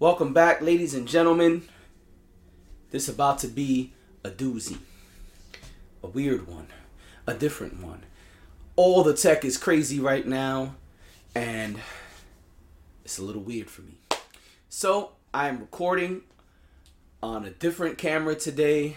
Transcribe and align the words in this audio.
Welcome 0.00 0.32
back, 0.32 0.62
ladies 0.62 0.94
and 0.94 1.06
gentlemen. 1.06 1.68
This 2.90 3.02
is 3.02 3.14
about 3.14 3.38
to 3.40 3.48
be 3.48 3.92
a 4.24 4.30
doozy, 4.30 4.78
a 6.02 6.06
weird 6.06 6.46
one, 6.46 6.68
a 7.26 7.34
different 7.34 7.82
one. 7.82 8.04
All 8.76 9.02
the 9.02 9.12
tech 9.12 9.44
is 9.44 9.58
crazy 9.58 10.00
right 10.00 10.26
now, 10.26 10.76
and 11.34 11.78
it's 13.04 13.18
a 13.18 13.22
little 13.22 13.42
weird 13.42 13.68
for 13.68 13.82
me. 13.82 13.98
So, 14.70 15.10
I'm 15.34 15.60
recording 15.60 16.22
on 17.22 17.44
a 17.44 17.50
different 17.50 17.98
camera 17.98 18.36
today, 18.36 18.96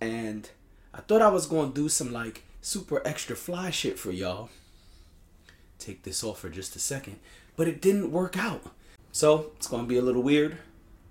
and 0.00 0.50
I 0.92 1.02
thought 1.02 1.22
I 1.22 1.28
was 1.28 1.46
going 1.46 1.68
to 1.68 1.82
do 1.82 1.88
some 1.88 2.12
like 2.12 2.42
super 2.60 3.00
extra 3.06 3.36
fly 3.36 3.70
shit 3.70 3.96
for 3.96 4.10
y'all. 4.10 4.48
Take 5.78 6.02
this 6.02 6.24
off 6.24 6.40
for 6.40 6.48
just 6.48 6.74
a 6.74 6.80
second, 6.80 7.20
but 7.54 7.68
it 7.68 7.80
didn't 7.80 8.10
work 8.10 8.36
out. 8.36 8.72
So, 9.12 9.52
it's 9.56 9.66
going 9.66 9.82
to 9.82 9.88
be 9.88 9.98
a 9.98 10.02
little 10.02 10.22
weird, 10.22 10.56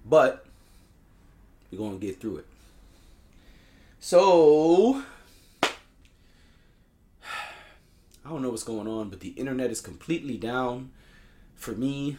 but 0.05 0.45
we're 1.71 1.77
going 1.77 1.99
to 1.99 2.05
get 2.05 2.19
through 2.19 2.37
it. 2.37 2.45
So, 3.99 5.03
I 5.61 5.69
don't 8.29 8.41
know 8.41 8.49
what's 8.49 8.63
going 8.63 8.87
on, 8.87 9.09
but 9.09 9.19
the 9.19 9.29
internet 9.29 9.71
is 9.71 9.81
completely 9.81 10.37
down 10.37 10.91
for 11.55 11.71
me. 11.71 12.17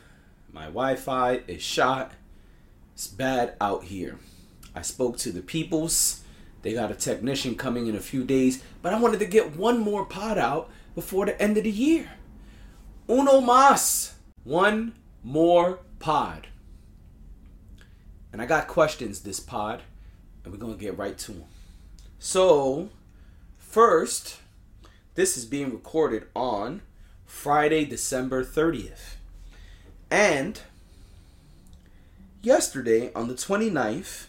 My 0.53 0.65
Wi 0.65 0.97
Fi 0.97 1.41
is 1.47 1.63
shot. 1.63 2.13
It's 2.95 3.07
bad 3.07 3.55
out 3.61 3.85
here. 3.85 4.19
I 4.75 4.83
spoke 4.83 5.17
to 5.19 5.33
the 5.33 5.41
peoples. 5.41 6.23
They 6.63 6.75
got 6.75 6.91
a 6.91 6.95
technician 6.95 7.55
coming 7.55 7.87
in 7.87 7.97
a 7.97 8.01
few 8.01 8.25
days, 8.25 8.63
but 8.83 8.93
I 8.93 9.01
wanted 9.01 9.21
to 9.21 9.27
get 9.27 9.57
one 9.57 9.79
more 9.79 10.05
pod 10.05 10.37
out 10.37 10.69
before 10.95 11.27
the 11.27 11.41
end 11.41 11.57
of 11.57 11.65
the 11.65 11.71
year. 11.71 12.11
Uno 13.09 13.41
más. 13.41 14.13
One 14.45 14.93
more 15.23 15.81
pod. 15.99 16.49
And 18.33 18.41
I 18.41 18.47
got 18.47 18.69
questions 18.69 19.21
this 19.21 19.41
pod, 19.41 19.83
and 20.45 20.53
we're 20.53 20.61
going 20.61 20.75
to 20.75 20.81
get 20.81 20.97
right 20.97 21.19
to 21.19 21.33
them. 21.33 21.45
So, 22.19 22.91
first, 23.59 24.39
this 25.15 25.37
is 25.37 25.45
being 25.45 25.73
recorded 25.73 26.27
on 26.35 26.83
Friday, 27.27 27.85
December 27.85 28.45
30th. 28.45 29.17
And 30.11 30.61
yesterday, 32.43 33.13
on 33.15 33.29
the 33.29 33.35
29th, 33.35 34.27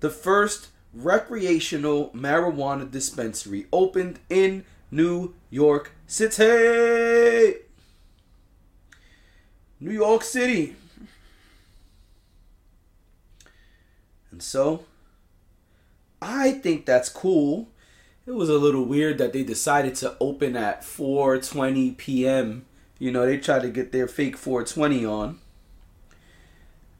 the 0.00 0.10
first 0.10 0.68
recreational 0.92 2.10
marijuana 2.10 2.90
dispensary 2.90 3.66
opened 3.72 4.18
in 4.28 4.64
New 4.90 5.34
York 5.50 5.92
City. 6.06 7.69
New 9.80 9.92
York 9.92 10.22
City. 10.22 10.76
And 14.30 14.42
so, 14.42 14.84
I 16.22 16.52
think 16.52 16.86
that's 16.86 17.08
cool. 17.08 17.68
It 18.26 18.32
was 18.32 18.48
a 18.48 18.58
little 18.58 18.84
weird 18.84 19.18
that 19.18 19.32
they 19.32 19.42
decided 19.42 19.94
to 19.96 20.16
open 20.20 20.54
at 20.54 20.82
4:20 20.82 21.96
p.m. 21.96 22.66
You 22.98 23.10
know, 23.10 23.26
they 23.26 23.38
tried 23.38 23.62
to 23.62 23.70
get 23.70 23.92
their 23.92 24.06
fake 24.06 24.36
420 24.36 25.04
on. 25.06 25.38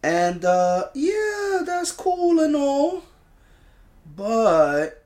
And 0.02 0.44
uh 0.44 0.88
yeah, 0.94 1.60
that's 1.64 1.92
cool 1.92 2.40
and 2.40 2.56
all. 2.56 3.04
But 4.16 5.04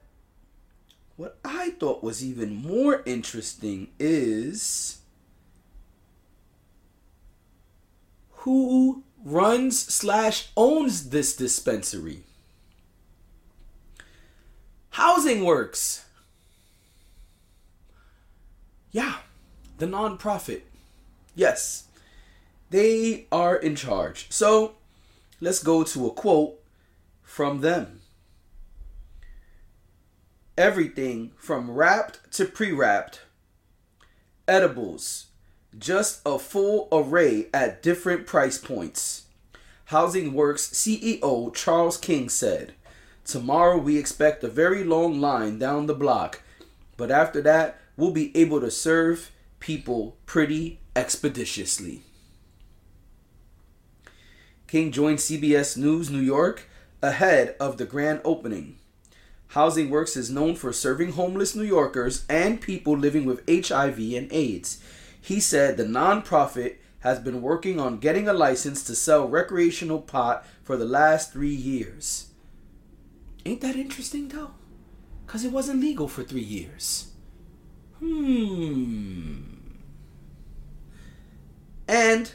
what 1.17 1.37
I 1.45 1.71
thought 1.71 2.03
was 2.03 2.25
even 2.25 2.55
more 2.55 3.03
interesting 3.05 3.89
is 3.99 4.99
who 8.45 9.03
runs 9.25 9.79
slash 9.79 10.51
owns 10.55 11.09
this 11.09 11.35
dispensary. 11.35 12.25
Housing 14.91 15.45
Works. 15.47 16.05
Yeah, 18.91 19.17
the 19.79 19.87
nonprofit. 19.87 20.61
Yes, 21.35 21.85
they 22.69 23.27
are 23.33 23.57
in 23.57 23.77
charge. 23.77 24.27
So 24.29 24.75
let's 25.41 25.63
go 25.63 25.83
to 25.83 26.07
a 26.07 26.11
quote 26.11 26.61
from 27.23 27.63
them. 27.63 28.03
Everything 30.59 31.33
from 31.39 31.71
wrapped 31.71 32.31
to 32.35 32.45
pre 32.45 32.73
wrapped, 32.73 33.23
edibles, 34.47 35.29
just 35.79 36.21
a 36.25 36.39
full 36.39 36.89
array 36.93 37.47
at 37.53 37.83
different 37.83 38.27
price 38.27 38.59
points. 38.59 39.25
Housing 39.87 40.33
Works 40.33 40.69
CEO 40.69 41.55
Charles 41.55 41.97
King 41.97 42.29
said, 42.29 42.75
Tomorrow 43.25 43.79
we 43.79 43.99
expect 43.99 44.45
a 44.45 44.49
very 44.49 44.85
long 44.85 45.21
line 45.21 45.59
down 45.59 45.87
the 45.87 45.95
block, 45.95 46.43
but 46.97 47.11
after 47.11 47.41
that, 47.43 47.79
we'll 47.97 48.11
be 48.11 48.37
able 48.37 48.61
to 48.61 48.71
serve 48.71 49.31
people 49.61 50.17
pretty 50.27 50.81
expeditiously. 50.95 52.03
King 54.67 54.93
joined 54.93 55.19
CBS 55.19 55.77
News 55.77 56.11
New 56.11 56.21
York 56.21 56.69
ahead 57.01 57.57
of 57.61 57.79
the 57.79 57.85
grand 57.85 58.21
opening. 58.25 58.79
Housing 59.49 59.89
Works 59.89 60.17
is 60.17 60.31
known 60.31 60.57
for 60.57 60.73
serving 60.73 61.13
homeless 61.13 61.55
New 61.55 61.63
Yorkers 61.65 62.25
and 62.29 62.61
people 62.61 62.97
living 62.97 63.25
with 63.25 63.49
HIV 63.49 63.99
and 63.99 64.33
AIDS. 64.33 64.83
He 65.25 65.41
said 65.41 65.79
the 65.79 65.85
nonprofit 65.85 66.77
has 66.99 67.19
been 67.19 67.41
working 67.41 67.81
on 67.81 67.97
getting 67.97 68.29
a 68.29 68.35
license 68.35 68.85
to 68.85 68.95
sell 68.95 69.27
recreational 69.27 70.03
pot 70.03 70.45
for 70.63 70.77
the 70.77 70.85
last 70.85 71.33
three 71.33 71.55
years. 71.55 72.27
Ain't 73.47 73.63
that 73.63 73.75
interesting 73.75 74.29
though? 74.29 74.51
Because 75.25 75.43
it 75.43 75.51
wasn't 75.51 75.81
legal 75.81 76.09
for 76.09 76.23
three 76.23 76.43
years. 76.43 77.13
Hmm. 78.01 79.45
And 81.89 82.31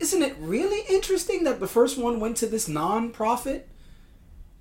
isn't 0.00 0.22
it 0.22 0.34
really 0.40 0.92
interesting 0.92 1.44
that 1.44 1.60
the 1.60 1.68
first 1.68 1.96
one 1.96 2.18
went 2.18 2.36
to 2.38 2.46
this 2.46 2.66
non-profit? 2.66 3.68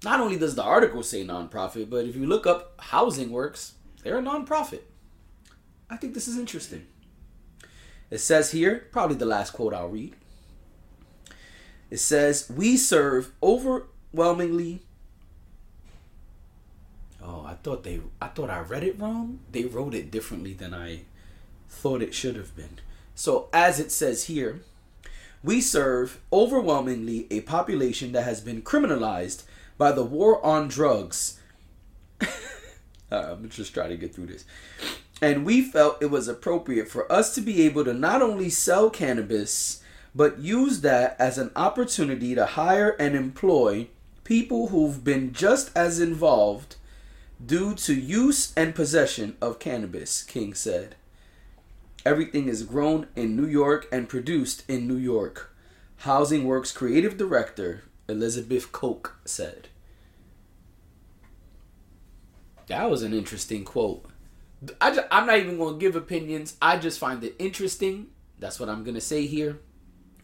Not 0.03 0.19
only 0.19 0.37
does 0.37 0.53
the 0.53 0.63
article 0.63 1.01
say 1.01 1.23
non-profit, 1.23 1.89
but 1.89 2.05
if 2.05 2.15
you 2.15 2.27
look 2.27 2.45
up 2.45 2.79
Housing 2.79 3.31
Works, 3.31 3.73
they're 4.03 4.19
a 4.19 4.21
non-profit. 4.21 4.87
I 5.89 5.97
think 5.97 6.13
this 6.13 6.27
is 6.27 6.37
interesting. 6.37 6.85
It 8.09 8.19
says 8.19 8.51
here, 8.51 8.87
probably 8.91 9.17
the 9.17 9.25
last 9.25 9.51
quote 9.51 9.73
I'll 9.73 9.89
read. 9.89 10.15
It 11.89 11.99
says, 11.99 12.49
We 12.49 12.77
serve 12.77 13.31
overwhelmingly. 13.41 14.81
Oh, 17.21 17.45
I 17.45 17.55
thought 17.55 17.83
they 17.83 17.99
I 18.21 18.27
thought 18.27 18.49
I 18.49 18.59
read 18.59 18.83
it 18.83 18.99
wrong. 18.99 19.39
They 19.51 19.65
wrote 19.65 19.93
it 19.93 20.11
differently 20.11 20.53
than 20.53 20.73
I 20.73 21.01
thought 21.69 22.01
it 22.01 22.13
should 22.13 22.35
have 22.35 22.55
been. 22.55 22.79
So 23.15 23.49
as 23.51 23.79
it 23.79 23.91
says 23.91 24.25
here, 24.25 24.61
we 25.43 25.61
serve 25.61 26.19
overwhelmingly 26.31 27.27
a 27.29 27.41
population 27.41 28.11
that 28.13 28.23
has 28.23 28.41
been 28.41 28.61
criminalized 28.61 29.43
by 29.77 29.91
the 29.91 30.03
war 30.03 30.43
on 30.45 30.67
drugs. 30.67 31.39
I'm 33.11 33.49
just 33.49 33.73
trying 33.73 33.89
to 33.89 33.97
get 33.97 34.15
through 34.15 34.27
this. 34.27 34.45
And 35.21 35.45
we 35.45 35.61
felt 35.61 36.01
it 36.01 36.11
was 36.11 36.27
appropriate 36.27 36.89
for 36.89 37.11
us 37.11 37.33
to 37.35 37.41
be 37.41 37.63
able 37.63 37.83
to 37.85 37.93
not 37.93 38.21
only 38.21 38.49
sell 38.49 38.89
cannabis, 38.89 39.81
but 40.13 40.39
use 40.39 40.81
that 40.81 41.15
as 41.19 41.37
an 41.37 41.51
opportunity 41.55 42.35
to 42.35 42.45
hire 42.45 42.95
and 42.99 43.15
employ 43.15 43.87
people 44.23 44.67
who've 44.67 45.03
been 45.03 45.33
just 45.33 45.75
as 45.75 45.99
involved 45.99 46.75
due 47.43 47.73
to 47.75 47.93
use 47.93 48.53
and 48.57 48.75
possession 48.75 49.37
of 49.41 49.59
cannabis, 49.59 50.23
King 50.23 50.53
said. 50.53 50.95
Everything 52.05 52.47
is 52.47 52.63
grown 52.63 53.07
in 53.15 53.35
New 53.35 53.45
York 53.45 53.87
and 53.91 54.09
produced 54.09 54.63
in 54.69 54.87
New 54.87 54.97
York. 54.97 55.53
Housing 55.97 56.45
Works 56.45 56.71
creative 56.71 57.17
director 57.17 57.83
Elizabeth 58.07 58.71
Koch 58.71 59.13
said. 59.25 59.67
That 62.67 62.89
was 62.89 63.01
an 63.01 63.13
interesting 63.13 63.63
quote. 63.63 64.05
I 64.81 64.91
just, 64.91 65.07
I'm 65.11 65.27
not 65.27 65.37
even 65.37 65.57
going 65.57 65.75
to 65.75 65.79
give 65.79 65.95
opinions. 65.95 66.55
I 66.61 66.77
just 66.77 66.99
find 66.99 67.23
it 67.23 67.35
interesting. 67.39 68.07
That's 68.39 68.59
what 68.59 68.69
I'm 68.69 68.83
going 68.83 68.95
to 68.95 69.01
say 69.01 69.25
here. 69.27 69.59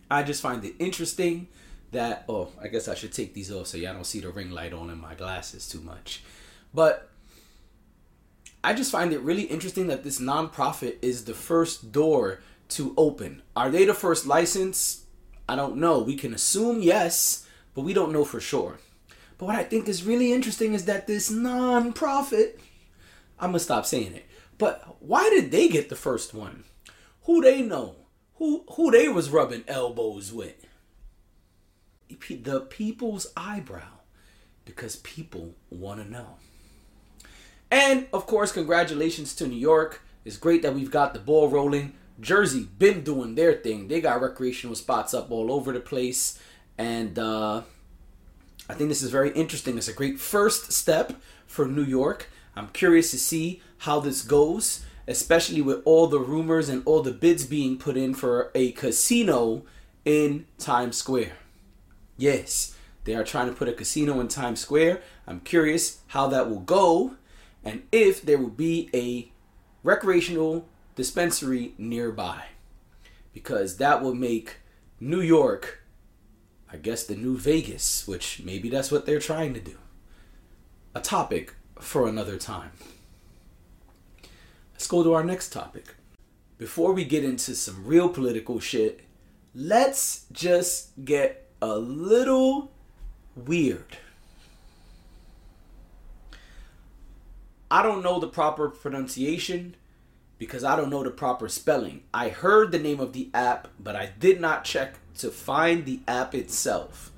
I 0.09 0.23
just 0.23 0.41
find 0.41 0.63
it 0.63 0.75
interesting 0.79 1.47
that, 1.91 2.25
oh, 2.27 2.49
I 2.61 2.67
guess 2.67 2.87
I 2.87 2.95
should 2.95 3.13
take 3.13 3.33
these 3.33 3.51
off 3.51 3.67
so 3.67 3.77
y'all 3.77 3.93
don't 3.93 4.05
see 4.05 4.19
the 4.19 4.29
ring 4.29 4.51
light 4.51 4.73
on 4.73 4.89
in 4.89 4.99
my 4.99 5.15
glasses 5.15 5.67
too 5.67 5.81
much. 5.81 6.23
But 6.73 7.09
I 8.63 8.73
just 8.73 8.91
find 8.91 9.13
it 9.13 9.21
really 9.21 9.43
interesting 9.43 9.87
that 9.87 10.03
this 10.03 10.19
nonprofit 10.19 10.97
is 11.01 11.25
the 11.25 11.33
first 11.33 11.91
door 11.91 12.41
to 12.69 12.93
open. 12.97 13.41
Are 13.55 13.69
they 13.69 13.85
the 13.85 13.93
first 13.93 14.25
license? 14.25 15.05
I 15.47 15.55
don't 15.55 15.77
know. 15.77 15.99
We 15.99 16.15
can 16.15 16.33
assume 16.33 16.81
yes, 16.81 17.47
but 17.75 17.81
we 17.81 17.93
don't 17.93 18.13
know 18.13 18.25
for 18.25 18.39
sure. 18.39 18.79
But 19.37 19.45
what 19.47 19.55
I 19.55 19.63
think 19.63 19.87
is 19.87 20.03
really 20.03 20.31
interesting 20.31 20.73
is 20.73 20.85
that 20.85 21.05
this 21.05 21.29
non-profit, 21.29 22.59
I'm 23.43 23.49
gonna 23.49 23.59
stop 23.59 23.85
saying 23.85 24.13
it. 24.13 24.25
But 24.57 24.97
why 24.99 25.29
did 25.29 25.51
they 25.51 25.67
get 25.67 25.89
the 25.89 25.95
first 25.97 26.33
one? 26.33 26.63
Who 27.23 27.41
they 27.41 27.61
know? 27.61 27.95
Who 28.35 28.63
who 28.75 28.89
they 28.89 29.09
was 29.09 29.29
rubbing 29.29 29.65
elbows 29.67 30.31
with? 30.31 30.65
the 32.29 32.61
people's 32.61 33.27
eyebrow 33.35 33.99
because 34.65 34.97
people 34.97 35.55
want 35.69 36.01
to 36.01 36.09
know. 36.09 36.37
And 37.69 38.07
of 38.13 38.27
course, 38.27 38.51
congratulations 38.51 39.35
to 39.35 39.47
New 39.47 39.57
York. 39.57 40.01
It's 40.23 40.37
great 40.37 40.61
that 40.61 40.75
we've 40.75 40.91
got 40.91 41.13
the 41.13 41.19
ball 41.19 41.49
rolling. 41.49 41.93
Jersey 42.19 42.69
been 42.77 43.03
doing 43.03 43.35
their 43.35 43.53
thing. 43.53 43.87
They 43.87 43.99
got 43.99 44.21
recreational 44.21 44.75
spots 44.75 45.13
up 45.13 45.31
all 45.31 45.51
over 45.51 45.73
the 45.73 45.79
place, 45.79 46.39
and 46.77 47.17
uh, 47.17 47.63
I 48.69 48.73
think 48.75 48.89
this 48.89 49.01
is 49.01 49.09
very 49.09 49.31
interesting. 49.31 49.77
It's 49.77 49.87
a 49.87 49.93
great 49.93 50.19
first 50.19 50.71
step 50.71 51.13
for 51.47 51.67
New 51.67 51.83
York. 51.83 52.29
I'm 52.55 52.69
curious 52.69 53.11
to 53.11 53.17
see 53.17 53.61
how 53.79 53.99
this 53.99 54.21
goes, 54.21 54.85
especially 55.07 55.61
with 55.61 55.81
all 55.85 56.07
the 56.07 56.19
rumors 56.19 56.69
and 56.69 56.83
all 56.85 57.01
the 57.01 57.11
bids 57.11 57.45
being 57.45 57.77
put 57.77 57.97
in 57.97 58.13
for 58.13 58.51
a 58.53 58.71
casino 58.73 59.63
in 60.05 60.45
Times 60.57 60.97
Square. 60.97 61.33
Yes, 62.17 62.75
they 63.05 63.15
are 63.15 63.23
trying 63.23 63.47
to 63.47 63.55
put 63.55 63.67
a 63.67 63.73
casino 63.73 64.19
in 64.19 64.27
Times 64.27 64.59
Square. 64.59 65.01
I'm 65.27 65.39
curious 65.39 65.99
how 66.07 66.27
that 66.27 66.49
will 66.49 66.59
go 66.59 67.15
and 67.63 67.83
if 67.91 68.21
there 68.21 68.37
will 68.37 68.49
be 68.49 68.89
a 68.93 69.31
recreational 69.83 70.67
dispensary 70.95 71.73
nearby. 71.77 72.43
Because 73.33 73.77
that 73.77 74.01
will 74.01 74.13
make 74.13 74.57
New 74.99 75.21
York, 75.21 75.83
I 76.71 76.77
guess, 76.77 77.03
the 77.03 77.15
new 77.15 77.37
Vegas, 77.37 78.07
which 78.07 78.41
maybe 78.43 78.69
that's 78.69 78.91
what 78.91 79.05
they're 79.05 79.19
trying 79.19 79.53
to 79.55 79.59
do. 79.59 79.77
A 80.93 81.01
topic 81.01 81.55
for 81.83 82.07
another 82.07 82.37
time. 82.37 82.71
Let's 84.73 84.87
go 84.87 85.03
to 85.03 85.13
our 85.13 85.23
next 85.23 85.51
topic. 85.53 85.95
Before 86.57 86.93
we 86.93 87.05
get 87.05 87.23
into 87.23 87.55
some 87.55 87.85
real 87.85 88.09
political 88.09 88.59
shit, 88.59 89.01
let's 89.53 90.25
just 90.31 90.91
get 91.03 91.49
a 91.61 91.77
little 91.77 92.71
weird. 93.35 93.97
I 97.69 97.81
don't 97.81 98.03
know 98.03 98.19
the 98.19 98.27
proper 98.27 98.69
pronunciation 98.69 99.75
because 100.37 100.63
I 100.63 100.75
don't 100.75 100.89
know 100.89 101.03
the 101.03 101.09
proper 101.09 101.49
spelling. 101.49 102.03
I 102.13 102.29
heard 102.29 102.71
the 102.71 102.79
name 102.79 102.99
of 102.99 103.13
the 103.13 103.29
app, 103.33 103.67
but 103.79 103.95
I 103.95 104.11
did 104.19 104.39
not 104.39 104.63
check 104.63 104.95
to 105.19 105.31
find 105.31 105.85
the 105.85 106.01
app 106.07 106.35
itself. 106.35 107.11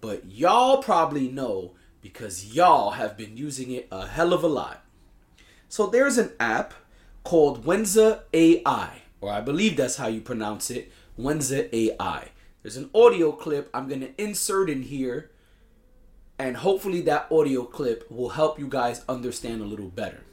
But 0.00 0.26
y'all 0.26 0.82
probably 0.82 1.28
know 1.28 1.72
because 2.02 2.54
y'all 2.54 2.90
have 2.90 3.16
been 3.16 3.36
using 3.36 3.70
it 3.70 3.88
a 3.90 4.06
hell 4.06 4.32
of 4.32 4.42
a 4.42 4.48
lot. 4.48 4.84
So 5.68 5.86
there's 5.86 6.18
an 6.18 6.32
app 6.38 6.74
called 7.24 7.64
Wenza 7.64 8.22
AI, 8.34 9.02
or 9.20 9.32
I 9.32 9.40
believe 9.40 9.76
that's 9.76 9.96
how 9.96 10.08
you 10.08 10.20
pronounce 10.20 10.70
it, 10.70 10.92
Wenza 11.18 11.72
AI. 11.72 12.28
There's 12.62 12.76
an 12.76 12.90
audio 12.94 13.32
clip 13.32 13.70
I'm 13.72 13.88
going 13.88 14.00
to 14.00 14.22
insert 14.22 14.68
in 14.68 14.82
here 14.82 15.30
and 16.42 16.56
hopefully 16.56 17.00
that 17.02 17.28
audio 17.30 17.62
clip 17.62 18.10
will 18.10 18.30
help 18.30 18.58
you 18.58 18.66
guys 18.66 19.04
understand 19.08 19.62
a 19.62 19.64
little 19.64 19.88
better. 19.88 20.24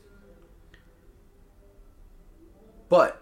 But 2.89 3.21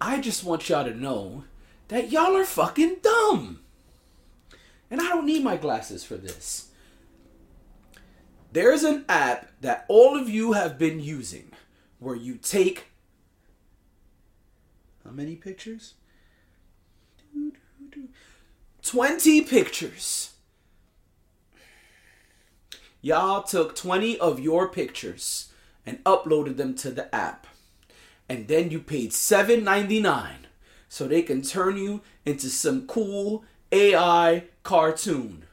I 0.00 0.20
just 0.20 0.44
want 0.44 0.68
y'all 0.68 0.84
to 0.84 0.94
know 0.94 1.42
that 1.88 2.12
y'all 2.12 2.36
are 2.36 2.44
fucking 2.44 2.98
dumb. 3.02 3.58
And 4.90 5.00
I 5.00 5.08
don't 5.08 5.26
need 5.26 5.44
my 5.44 5.56
glasses 5.56 6.04
for 6.04 6.16
this. 6.16 6.70
There's 8.52 8.84
an 8.84 9.04
app 9.08 9.50
that 9.60 9.84
all 9.88 10.18
of 10.18 10.28
you 10.28 10.52
have 10.52 10.78
been 10.78 11.00
using 11.00 11.52
where 11.98 12.16
you 12.16 12.36
take 12.36 12.86
how 15.08 15.14
many 15.14 15.36
pictures? 15.36 15.94
20 18.82 19.40
pictures. 19.42 20.34
Y'all 23.00 23.42
took 23.42 23.74
20 23.74 24.18
of 24.18 24.38
your 24.38 24.68
pictures 24.68 25.50
and 25.86 26.04
uploaded 26.04 26.58
them 26.58 26.74
to 26.74 26.90
the 26.90 27.14
app. 27.14 27.46
And 28.28 28.48
then 28.48 28.70
you 28.70 28.80
paid 28.80 29.12
$7.99 29.12 30.30
so 30.90 31.08
they 31.08 31.22
can 31.22 31.40
turn 31.40 31.78
you 31.78 32.02
into 32.26 32.50
some 32.50 32.86
cool 32.86 33.44
AI 33.72 34.44
cartoon. 34.68 35.44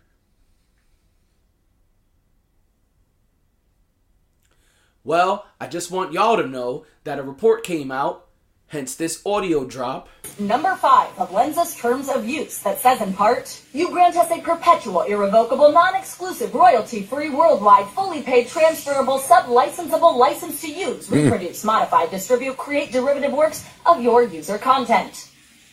Well, 5.06 5.46
I 5.58 5.68
just 5.68 5.90
want 5.90 6.12
y'all 6.12 6.36
to 6.36 6.46
know 6.46 6.86
that 7.06 7.18
a 7.18 7.24
report 7.24 7.64
came 7.64 7.94
out 7.94 8.28
hence 8.68 8.96
this 8.96 9.22
audio 9.26 9.64
drop. 9.64 10.10
Number 10.38 10.76
five 10.76 11.18
of 11.18 11.32
Lensa's 11.32 11.78
terms 11.78 12.10
of 12.10 12.28
use 12.28 12.58
that 12.64 12.80
says 12.80 13.00
in 13.00 13.14
part, 13.14 13.62
you 13.72 13.90
grant 13.90 14.18
us 14.18 14.30
a 14.32 14.42
perpetual, 14.42 15.04
irrevocable, 15.04 15.72
non-exclusive, 15.72 16.54
royalty-free, 16.54 17.30
worldwide, 17.30 17.88
fully 17.92 18.22
paid, 18.22 18.50
transferable, 18.50 19.20
sub-licensable 19.20 20.18
license 20.18 20.60
to 20.60 20.70
use, 20.70 21.10
reproduce, 21.10 21.64
modify, 21.64 22.06
distribute, 22.08 22.58
create 22.58 22.92
derivative 22.92 23.32
works 23.32 23.66
of 23.86 24.02
your 24.02 24.24
user 24.24 24.58
content. 24.58 25.30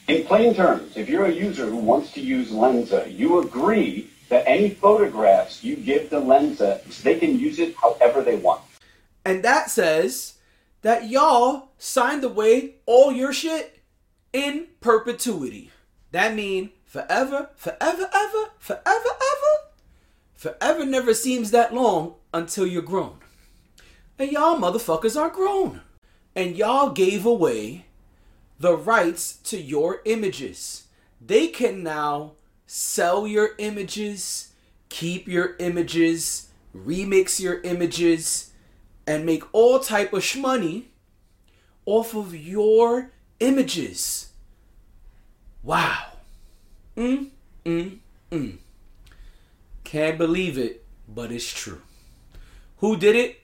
In 0.09 0.25
plain 0.25 0.55
terms, 0.55 0.97
if 0.97 1.09
you're 1.09 1.27
a 1.27 1.33
user 1.33 1.67
who 1.67 1.77
wants 1.77 2.13
to 2.13 2.21
use 2.21 2.51
Lensa, 2.51 3.17
you 3.17 3.39
agree 3.41 4.11
that 4.29 4.45
any 4.49 4.71
photographs 4.71 5.63
you 5.63 5.77
give 5.77 6.11
to 6.11 6.17
Lensa, 6.17 6.83
they 7.03 7.19
can 7.19 7.39
use 7.39 7.59
it 7.59 7.77
however 7.77 8.23
they 8.23 8.37
want. 8.37 8.63
And 9.25 9.45
that 9.45 9.71
says 9.71 10.39
that 10.83 11.09
y'all 11.09 11.69
signed 11.79 12.25
away 12.25 12.77
all 12.87 13.13
your 13.13 13.33
shit 13.33 13.81
in 14.33 14.67
perpetuity. 14.81 15.71
That 16.11 16.35
mean 16.35 16.71
forever, 16.85 17.51
forever, 17.55 18.11
ever, 18.13 18.51
forever, 18.59 18.83
ever. 18.85 19.53
Forever 20.35 20.85
never 20.85 21.15
seems 21.15 21.53
that 21.53 21.73
long 21.73 22.15
until 22.35 22.67
you're 22.67 22.83
grown. 22.83 23.19
And 24.19 24.33
y'all 24.33 24.59
motherfuckers 24.59 25.19
are 25.19 25.31
grown. 25.31 25.83
And 26.35 26.57
y'all 26.57 26.91
gave 26.91 27.25
away 27.25 27.85
the 28.63 28.77
rights 28.77 29.39
to 29.43 29.61
your 29.61 30.01
images. 30.05 30.85
They 31.21 31.49
can 31.49 31.83
now 31.83 32.35
sell 32.65 33.27
your 33.27 33.51
images, 33.59 34.53
keep 34.89 35.27
your 35.27 35.57
images, 35.59 36.49
remix 36.75 37.41
your 37.41 37.61
images, 37.63 38.53
and 39.05 39.27
make 39.27 39.43
all 39.53 39.81
type 39.81 40.13
of 40.13 40.23
shmoney 40.23 40.85
off 41.87 42.15
of 42.15 42.37
your 42.37 43.11
images. 43.41 44.31
Wow. 45.65 46.13
Mm, 46.97 47.31
mm, 47.65 47.99
mm. 48.31 48.59
Can't 49.83 50.19
believe 50.19 50.57
it, 50.57 50.85
but 51.09 51.33
it's 51.33 51.53
true. 51.53 51.83
Who 52.77 52.97
did 52.97 53.17
it? 53.17 53.41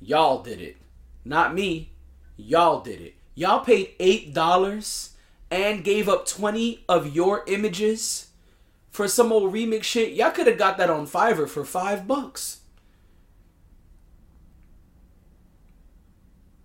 Y'all 0.00 0.44
did 0.44 0.60
it. 0.60 0.76
Not 1.24 1.54
me. 1.54 1.90
Y'all 2.36 2.80
did 2.80 3.00
it. 3.00 3.14
Y'all 3.34 3.64
paid 3.64 3.98
$8 3.98 5.10
and 5.50 5.84
gave 5.84 6.08
up 6.08 6.26
20 6.26 6.84
of 6.88 7.14
your 7.14 7.44
images 7.46 8.28
for 8.90 9.08
some 9.08 9.32
old 9.32 9.52
remix 9.52 9.82
shit. 9.84 10.12
Y'all 10.12 10.30
could 10.30 10.46
have 10.46 10.58
got 10.58 10.78
that 10.78 10.90
on 10.90 11.06
Fiverr 11.06 11.48
for 11.48 11.64
5 11.64 12.06
bucks. 12.06 12.60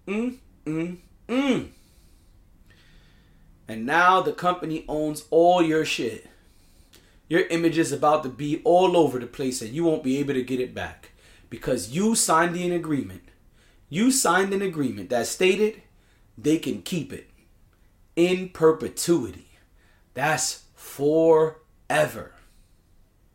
Mm, 0.07 0.37
mm, 0.65 0.97
mm. 1.27 1.67
And 3.67 3.85
now 3.85 4.21
the 4.21 4.33
company 4.33 4.85
owns 4.87 5.25
all 5.29 5.61
your 5.61 5.85
shit. 5.85 6.27
Your 7.27 7.41
image 7.47 7.77
is 7.77 7.91
about 7.91 8.23
to 8.23 8.29
be 8.29 8.61
all 8.63 8.97
over 8.97 9.19
the 9.19 9.27
place 9.27 9.61
and 9.61 9.71
you 9.71 9.83
won't 9.83 10.03
be 10.03 10.17
able 10.17 10.33
to 10.33 10.43
get 10.43 10.59
it 10.59 10.73
back 10.73 11.11
because 11.51 11.91
you 11.91 12.15
signed 12.15 12.55
an 12.55 12.71
agreement. 12.71 13.21
You 13.87 14.09
signed 14.09 14.51
an 14.53 14.63
agreement 14.63 15.11
that 15.11 15.27
stated 15.27 15.83
they 16.43 16.57
can 16.57 16.81
keep 16.81 17.11
it 17.11 17.29
in 18.15 18.49
perpetuity. 18.49 19.47
That's 20.13 20.63
forever. 20.75 22.33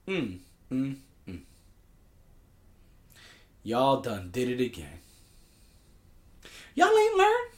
Mm, 0.07 0.39
mm, 0.71 0.97
mm. 1.29 1.41
Y'all 3.63 4.01
done 4.01 4.31
did 4.31 4.49
it 4.49 4.63
again. 4.63 4.99
Y'all 6.75 6.97
ain't 6.97 7.17
learned 7.17 7.51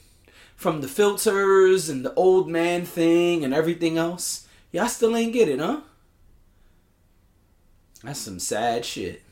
from 0.55 0.81
the 0.81 0.89
filters 0.89 1.89
and 1.89 2.05
the 2.05 2.15
old 2.15 2.49
man 2.49 2.85
thing 2.85 3.45
and 3.45 3.53
everything 3.55 3.99
else. 3.99 4.47
Y'all 4.73 4.89
still 4.89 5.17
ain't 5.17 5.33
get 5.33 5.49
it, 5.49 5.59
huh? 5.59 5.81
That's 8.03 8.21
some 8.21 8.39
sad 8.39 8.85
shit. 8.85 9.23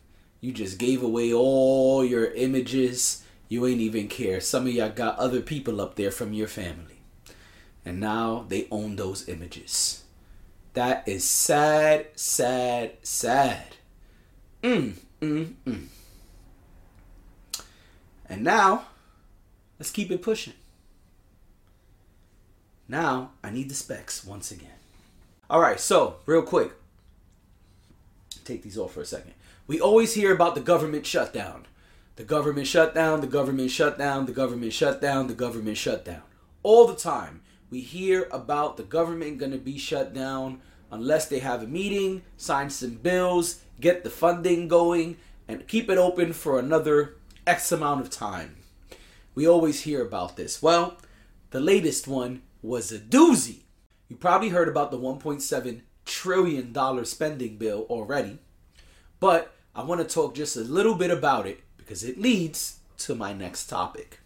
You 0.40 0.52
just 0.52 0.78
gave 0.78 1.02
away 1.02 1.32
all 1.32 2.04
your 2.04 2.26
images. 2.32 3.23
You 3.48 3.66
ain't 3.66 3.80
even 3.80 4.08
care. 4.08 4.40
Some 4.40 4.66
of 4.66 4.72
y'all 4.72 4.90
got 4.90 5.18
other 5.18 5.40
people 5.40 5.80
up 5.80 5.96
there 5.96 6.10
from 6.10 6.32
your 6.32 6.48
family. 6.48 6.98
And 7.84 8.00
now 8.00 8.46
they 8.48 8.66
own 8.70 8.96
those 8.96 9.28
images. 9.28 10.04
That 10.72 11.06
is 11.06 11.28
sad, 11.28 12.06
sad, 12.16 12.92
sad. 13.02 13.76
Mm, 14.62 14.94
mm, 15.20 15.52
mm. 15.66 15.86
And 18.28 18.42
now, 18.42 18.86
Let's 19.78 19.90
keep 19.90 20.10
it 20.10 20.22
pushing. 20.22 20.54
Now, 22.88 23.32
I 23.42 23.50
need 23.50 23.68
the 23.68 23.74
specs 23.74 24.24
once 24.24 24.50
again. 24.50 24.70
All 25.50 25.60
right, 25.60 25.80
so 25.80 26.16
real 26.26 26.42
quick, 26.42 26.72
take 28.44 28.62
these 28.62 28.78
off 28.78 28.94
for 28.94 29.00
a 29.00 29.06
second. 29.06 29.34
We 29.66 29.80
always 29.80 30.14
hear 30.14 30.32
about 30.32 30.54
the 30.54 30.60
government 30.60 31.06
shutdown. 31.06 31.66
The 32.16 32.24
government 32.24 32.68
shutdown, 32.68 33.20
the 33.20 33.26
government 33.26 33.72
shutdown, 33.72 34.26
the 34.26 34.32
government 34.32 34.72
shutdown, 34.72 35.26
the 35.26 35.34
government 35.34 35.76
shutdown. 35.76 36.22
All 36.62 36.86
the 36.86 36.94
time. 36.94 37.42
We 37.70 37.80
hear 37.80 38.28
about 38.30 38.76
the 38.76 38.84
government 38.84 39.38
going 39.38 39.50
to 39.50 39.58
be 39.58 39.78
shut 39.78 40.14
down 40.14 40.60
unless 40.92 41.26
they 41.26 41.40
have 41.40 41.60
a 41.60 41.66
meeting, 41.66 42.22
sign 42.36 42.70
some 42.70 42.94
bills, 42.94 43.62
get 43.80 44.04
the 44.04 44.10
funding 44.10 44.68
going, 44.68 45.16
and 45.48 45.66
keep 45.66 45.90
it 45.90 45.98
open 45.98 46.32
for 46.32 46.60
another 46.60 47.16
X 47.48 47.72
amount 47.72 48.02
of 48.02 48.10
time. 48.10 48.58
We 49.34 49.48
always 49.48 49.82
hear 49.82 50.00
about 50.00 50.36
this. 50.36 50.62
Well, 50.62 50.98
the 51.50 51.58
latest 51.58 52.06
one 52.06 52.42
was 52.62 52.92
a 52.92 52.98
doozy. 53.00 53.62
You 54.08 54.14
probably 54.14 54.50
heard 54.50 54.68
about 54.68 54.92
the 54.92 54.98
1.7 54.98 55.80
trillion 56.04 56.72
dollar 56.72 57.04
spending 57.04 57.56
bill 57.56 57.86
already, 57.90 58.38
but 59.18 59.52
I 59.74 59.82
want 59.82 60.00
to 60.00 60.06
talk 60.06 60.36
just 60.36 60.56
a 60.56 60.60
little 60.60 60.94
bit 60.94 61.10
about 61.10 61.48
it 61.48 61.60
because 61.84 62.02
it 62.02 62.20
leads 62.20 62.78
to 62.98 63.14
my 63.14 63.32
next 63.32 63.66
topic. 63.66 64.20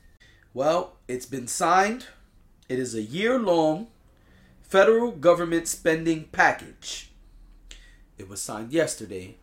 Well, 0.54 0.96
it's 1.08 1.26
been 1.26 1.48
signed. 1.48 2.06
It 2.68 2.78
is 2.78 2.94
a 2.94 3.02
year 3.02 3.38
long 3.38 3.88
federal 4.62 5.12
government 5.12 5.66
spending 5.66 6.24
package. 6.24 7.10
It 8.18 8.28
was 8.28 8.40
signed 8.40 8.72
yesterday. 8.72 9.36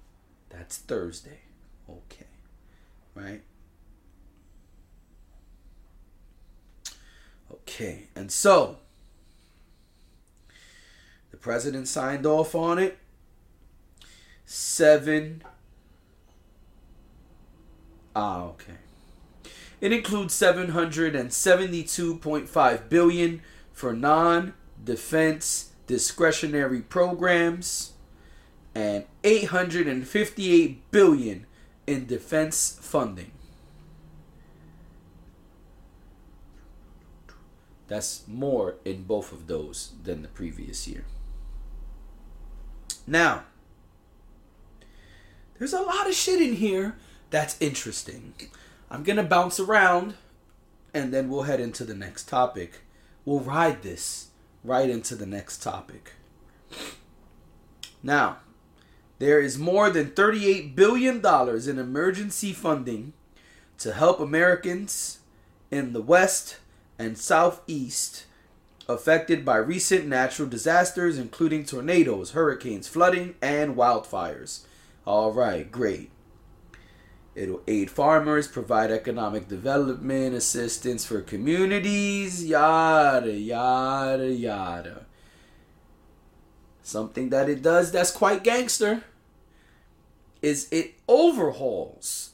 That's 0.49 0.77
Thursday. 0.77 1.39
Okay. 1.89 2.27
Right? 3.15 3.41
Okay. 7.51 8.07
And 8.15 8.31
so, 8.31 8.77
the 11.31 11.37
president 11.37 11.87
signed 11.87 12.25
off 12.25 12.53
on 12.53 12.77
it. 12.77 12.97
Seven. 14.45 15.41
Ah, 18.15 18.43
okay. 18.43 18.75
It 19.81 19.91
includes 19.91 20.33
772.5 20.33 22.89
billion 22.89 23.41
for 23.73 23.93
non-defense 23.93 25.71
discretionary 25.85 26.81
programs 26.81 27.91
and 28.73 29.03
858 29.23 30.91
billion 30.91 31.45
in 31.85 32.05
defense 32.05 32.79
funding. 32.81 33.31
That's 37.87 38.23
more 38.27 38.75
in 38.83 39.03
both 39.03 39.31
of 39.31 39.47
those 39.47 39.93
than 40.03 40.23
the 40.23 40.27
previous 40.27 40.87
year. 40.87 41.05
Now, 43.05 43.43
there's 45.59 45.73
a 45.73 45.81
lot 45.81 46.07
of 46.07 46.15
shit 46.15 46.41
in 46.41 46.55
here 46.55 46.95
that's 47.35 47.57
interesting. 47.59 48.33
I'm 48.89 49.03
going 49.03 49.17
to 49.17 49.23
bounce 49.23 49.59
around 49.59 50.13
and 50.93 51.13
then 51.13 51.27
we'll 51.27 51.43
head 51.43 51.59
into 51.59 51.83
the 51.83 51.93
next 51.93 52.29
topic. 52.29 52.79
We'll 53.25 53.41
ride 53.41 53.81
this 53.81 54.29
right 54.63 54.89
into 54.89 55.15
the 55.15 55.25
next 55.25 55.61
topic. 55.61 56.13
Now, 58.01 58.37
there 59.19 59.41
is 59.41 59.57
more 59.57 59.89
than 59.89 60.11
$38 60.11 60.75
billion 60.75 61.21
in 61.69 61.77
emergency 61.77 62.53
funding 62.53 63.11
to 63.79 63.91
help 63.91 64.21
Americans 64.21 65.19
in 65.69 65.91
the 65.91 66.01
West 66.01 66.59
and 66.97 67.17
Southeast 67.17 68.27
affected 68.87 69.43
by 69.43 69.57
recent 69.57 70.07
natural 70.07 70.47
disasters, 70.47 71.17
including 71.17 71.65
tornadoes, 71.65 72.31
hurricanes, 72.31 72.87
flooding, 72.87 73.35
and 73.41 73.75
wildfires. 73.75 74.61
All 75.05 75.33
right, 75.33 75.69
great. 75.69 76.11
It'll 77.35 77.61
aid 77.67 77.91
farmers, 77.91 78.47
provide 78.47 78.91
economic 78.91 79.49
development 79.49 80.35
assistance 80.35 81.03
for 81.05 81.21
communities, 81.21 82.45
yada, 82.45 83.33
yada, 83.33 84.31
yada. 84.31 85.05
Something 86.81 87.29
that 87.31 87.49
it 87.49 87.61
does 87.61 87.91
that's 87.91 88.11
quite 88.11 88.43
gangster 88.43 89.03
is 90.41 90.69
it 90.71 90.93
overhauls 91.09 92.31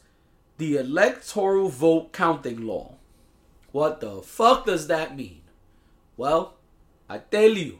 the 0.59 0.77
electoral 0.77 1.69
vote 1.69 2.13
counting 2.13 2.67
law. 2.67 2.95
What 3.71 4.01
the 4.01 4.21
fuck 4.21 4.65
does 4.67 4.85
that 4.87 5.17
mean? 5.17 5.41
Well, 6.15 6.57
I 7.09 7.17
tell 7.17 7.49
you. 7.49 7.79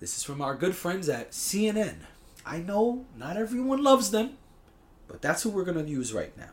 This 0.00 0.16
is 0.16 0.24
from 0.24 0.42
our 0.42 0.54
good 0.54 0.74
friends 0.74 1.08
at 1.08 1.30
CNN. 1.30 2.00
I 2.50 2.58
know 2.58 3.06
not 3.16 3.36
everyone 3.36 3.84
loves 3.84 4.10
them, 4.10 4.36
but 5.06 5.22
that's 5.22 5.44
who 5.44 5.50
we're 5.50 5.64
going 5.64 5.84
to 5.84 5.88
use 5.88 6.12
right 6.12 6.36
now. 6.36 6.50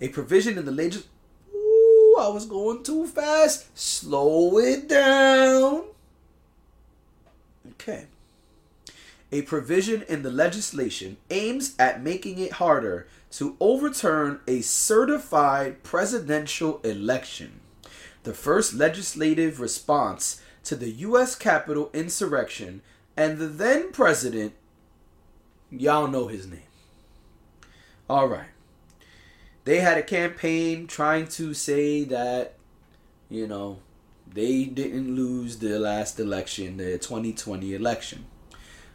A 0.00 0.08
provision 0.08 0.58
in 0.58 0.64
the 0.64 0.72
legis. 0.72 1.06
Ooh, 1.54 2.16
I 2.18 2.26
was 2.26 2.44
going 2.44 2.82
too 2.82 3.06
fast. 3.06 3.78
Slow 3.78 4.58
it 4.58 4.88
down. 4.88 5.84
Okay. 7.70 8.06
A 9.30 9.42
provision 9.42 10.02
in 10.08 10.24
the 10.24 10.32
legislation 10.32 11.16
aims 11.30 11.76
at 11.78 12.02
making 12.02 12.38
it 12.38 12.54
harder 12.54 13.06
to 13.32 13.56
overturn 13.60 14.40
a 14.48 14.60
certified 14.62 15.84
presidential 15.84 16.80
election. 16.82 17.60
The 18.24 18.34
first 18.34 18.74
legislative 18.74 19.60
response 19.60 20.42
to 20.64 20.74
the 20.74 20.90
U.S. 20.90 21.36
Capitol 21.36 21.90
insurrection 21.94 22.82
and 23.16 23.38
the 23.38 23.46
then 23.46 23.92
president, 23.92 24.54
y'all 25.70 26.08
know 26.08 26.28
his 26.28 26.46
name. 26.46 26.60
All 28.08 28.28
right. 28.28 28.48
They 29.64 29.80
had 29.80 29.98
a 29.98 30.02
campaign 30.02 30.86
trying 30.86 31.28
to 31.28 31.54
say 31.54 32.04
that, 32.04 32.54
you 33.28 33.46
know, 33.46 33.78
they 34.32 34.64
didn't 34.64 35.14
lose 35.14 35.58
the 35.58 35.78
last 35.78 36.18
election, 36.18 36.76
the 36.78 36.98
2020 36.98 37.74
election. 37.74 38.26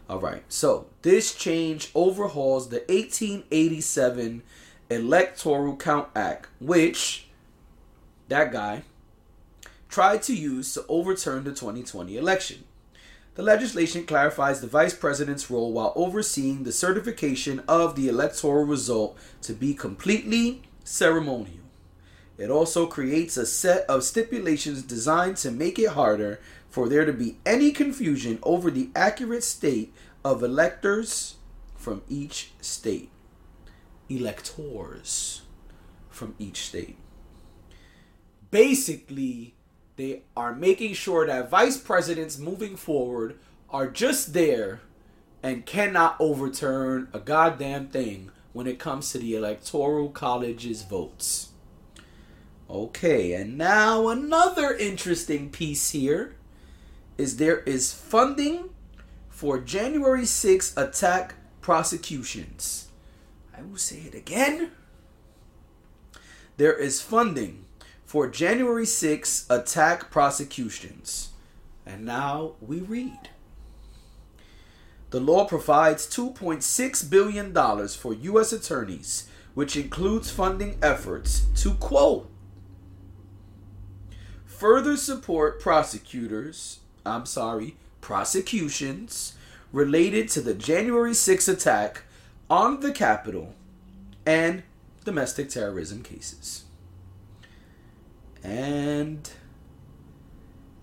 All 0.09 0.19
right. 0.19 0.43
So, 0.49 0.87
this 1.01 1.33
change 1.33 1.91
overhauls 1.95 2.69
the 2.69 2.83
1887 2.87 4.43
Electoral 4.89 5.75
Count 5.77 6.09
Act, 6.15 6.47
which 6.59 7.27
that 8.27 8.51
guy 8.51 8.83
tried 9.89 10.21
to 10.23 10.35
use 10.35 10.73
to 10.73 10.85
overturn 10.87 11.43
the 11.43 11.51
2020 11.51 12.17
election. 12.17 12.63
The 13.35 13.43
legislation 13.43 14.05
clarifies 14.05 14.61
the 14.61 14.67
vice 14.67 14.93
president's 14.93 15.51
role 15.51 15.73
while 15.73 15.91
overseeing 15.95 16.63
the 16.63 16.71
certification 16.71 17.61
of 17.67 17.95
the 17.95 18.07
electoral 18.07 18.63
result 18.63 19.17
to 19.41 19.53
be 19.53 19.73
completely 19.73 20.63
ceremonial. 20.85 21.65
It 22.37 22.49
also 22.49 22.85
creates 22.85 23.35
a 23.35 23.45
set 23.45 23.85
of 23.89 24.03
stipulations 24.03 24.83
designed 24.83 25.37
to 25.37 25.51
make 25.51 25.77
it 25.77 25.89
harder 25.89 26.39
for 26.69 26.87
there 26.87 27.05
to 27.05 27.13
be 27.13 27.37
any 27.45 27.71
confusion 27.71 28.39
over 28.43 28.71
the 28.71 28.89
accurate 28.95 29.43
state 29.43 29.93
of 30.23 30.41
electors 30.41 31.35
from 31.75 32.03
each 32.09 32.51
state. 32.61 33.09
Electors 34.09 35.41
from 36.09 36.35
each 36.39 36.67
state. 36.67 36.97
Basically, 38.49 39.54
they 39.95 40.23
are 40.35 40.53
making 40.53 40.93
sure 40.93 41.25
that 41.25 41.49
vice 41.49 41.77
presidents 41.77 42.37
moving 42.37 42.75
forward 42.75 43.39
are 43.69 43.87
just 43.87 44.33
there 44.33 44.81
and 45.41 45.65
cannot 45.65 46.15
overturn 46.19 47.07
a 47.13 47.19
goddamn 47.19 47.87
thing 47.87 48.31
when 48.51 48.67
it 48.67 48.79
comes 48.79 49.11
to 49.11 49.17
the 49.17 49.35
electoral 49.35 50.09
college's 50.09 50.81
votes. 50.81 51.49
Okay, 52.69 53.33
and 53.33 53.57
now 53.57 54.07
another 54.07 54.73
interesting 54.73 55.49
piece 55.49 55.91
here 55.91 56.35
is 57.17 57.37
there 57.37 57.59
is 57.59 57.93
funding 57.93 58.69
for 59.29 59.59
January 59.59 60.25
6 60.25 60.75
attack 60.75 61.35
prosecutions. 61.61 62.87
I 63.55 63.61
will 63.61 63.77
say 63.77 63.97
it 63.97 64.15
again. 64.15 64.71
There 66.57 66.73
is 66.73 67.01
funding 67.01 67.64
for 68.15 68.29
January 68.29 68.85
6 68.85 69.45
attack 69.49 70.09
prosecutions. 70.09 71.31
And 71.85 72.05
now 72.05 72.53
we 72.61 72.79
read. 72.79 73.27
The 75.09 75.19
law 75.19 75.43
provides 75.43 76.07
$2.6 76.07 77.09
billion 77.09 77.53
for 77.89 78.13
U.S. 78.13 78.53
attorneys, 78.53 79.27
which 79.53 79.75
includes 79.75 80.31
funding 80.31 80.77
efforts 80.81 81.47
to 81.57 81.73
quote, 81.73 82.31
further 84.45 84.95
support 84.95 85.59
prosecutors, 85.59 86.79
I'm 87.05 87.25
sorry, 87.25 87.75
prosecutions 87.99 89.33
related 89.73 90.29
to 90.29 90.39
the 90.39 90.53
January 90.53 91.13
6 91.13 91.49
attack 91.49 92.03
on 92.49 92.79
the 92.79 92.93
Capitol 92.93 93.55
and 94.25 94.63
domestic 95.03 95.49
terrorism 95.49 96.01
cases. 96.01 96.64
And 98.45 99.27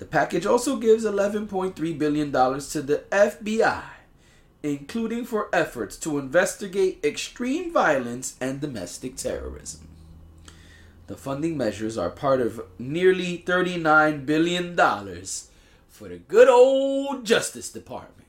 The 0.03 0.09
package 0.09 0.47
also 0.47 0.79
gives 0.79 1.05
$11.3 1.05 1.97
billion 1.97 2.33
to 2.33 2.83
the 2.83 3.05
FBI, 3.13 3.85
including 4.65 5.25
for 5.25 5.49
efforts 5.53 5.97
to 5.99 6.19
investigate 6.19 6.99
extreme 7.05 7.73
violence 7.73 8.37
and 8.41 8.61
domestic 8.61 9.15
terrorism. 9.15 9.87
The 11.07 11.17
funding 11.17 11.57
measures 11.57 11.97
are 11.97 12.11
part 12.11 12.41
of 12.41 12.63
nearly 12.81 13.45
$39 13.47 14.27
billion 14.27 14.77
for 15.89 16.09
the 16.09 16.19
good 16.27 16.49
old 16.49 17.25
Justice 17.25 17.71
Department. 17.71 18.27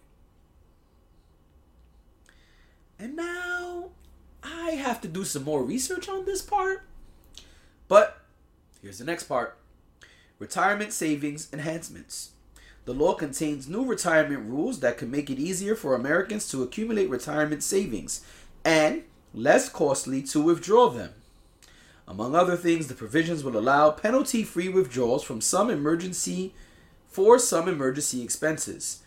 And 3.00 3.16
now 3.16 3.90
I 4.44 4.74
have 4.74 5.02
to 5.02 5.08
do 5.08 5.26
some 5.26 5.44
more 5.44 5.64
research 5.64 6.08
on 6.08 6.26
this 6.26 6.44
part. 6.44 6.84
But 7.88 8.23
here's 8.84 9.00
the 9.00 9.06
next 9.06 9.24
part 9.24 9.58
Retirement 10.40 10.92
savings 10.92 11.48
enhancements. 11.54 12.32
The 12.86 12.94
law 12.94 13.14
contains 13.14 13.70
new 13.70 13.86
retirement 13.86 14.50
rules 14.50 14.82
that 14.82 14.98
can 14.98 15.10
make 15.10 15.30
it 15.30 15.40
easier 15.40 15.74
for 15.74 15.96
Americans 15.96 16.50
to 16.50 16.62
accumulate 16.64 17.10
retirement 17.10 17.64
savings 17.64 18.26
and 18.66 19.04
less 19.34 19.70
costly 19.70 20.22
to 20.24 20.42
withdraw 20.42 20.90
them. 20.90 21.12
Among 22.08 22.36
other 22.36 22.58
things, 22.58 22.88
the 22.88 22.94
provisions 22.94 23.44
will 23.44 23.58
allow 23.58 23.92
penalty-free 23.92 24.68
withdrawals 24.70 25.24
from 25.24 25.40
some 25.40 25.70
emergency 25.70 26.54
for 27.08 27.40
some 27.40 27.70
emergency 27.70 28.22
expenses. 28.22 29.04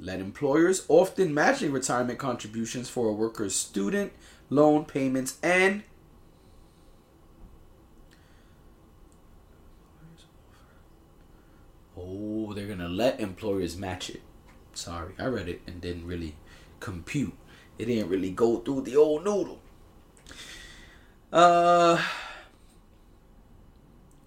Let 0.00 0.18
employers 0.18 0.84
often 0.88 1.32
matching 1.32 1.70
retirement 1.70 2.18
contributions 2.18 2.88
for 2.88 3.08
a 3.08 3.12
worker's 3.12 3.54
student 3.54 4.12
loan 4.48 4.86
payments 4.86 5.38
and 5.42 5.84
Oh, 12.02 12.52
they're 12.54 12.66
gonna 12.66 12.88
let 12.88 13.20
employers 13.20 13.76
match 13.76 14.10
it. 14.10 14.22
Sorry, 14.72 15.12
I 15.18 15.26
read 15.26 15.48
it 15.48 15.60
and 15.66 15.80
didn't 15.80 16.06
really 16.06 16.36
compute. 16.78 17.34
It 17.78 17.86
didn't 17.86 18.08
really 18.08 18.30
go 18.30 18.58
through 18.58 18.82
the 18.82 18.96
old 18.96 19.24
noodle. 19.24 19.60
Uh, 21.32 22.02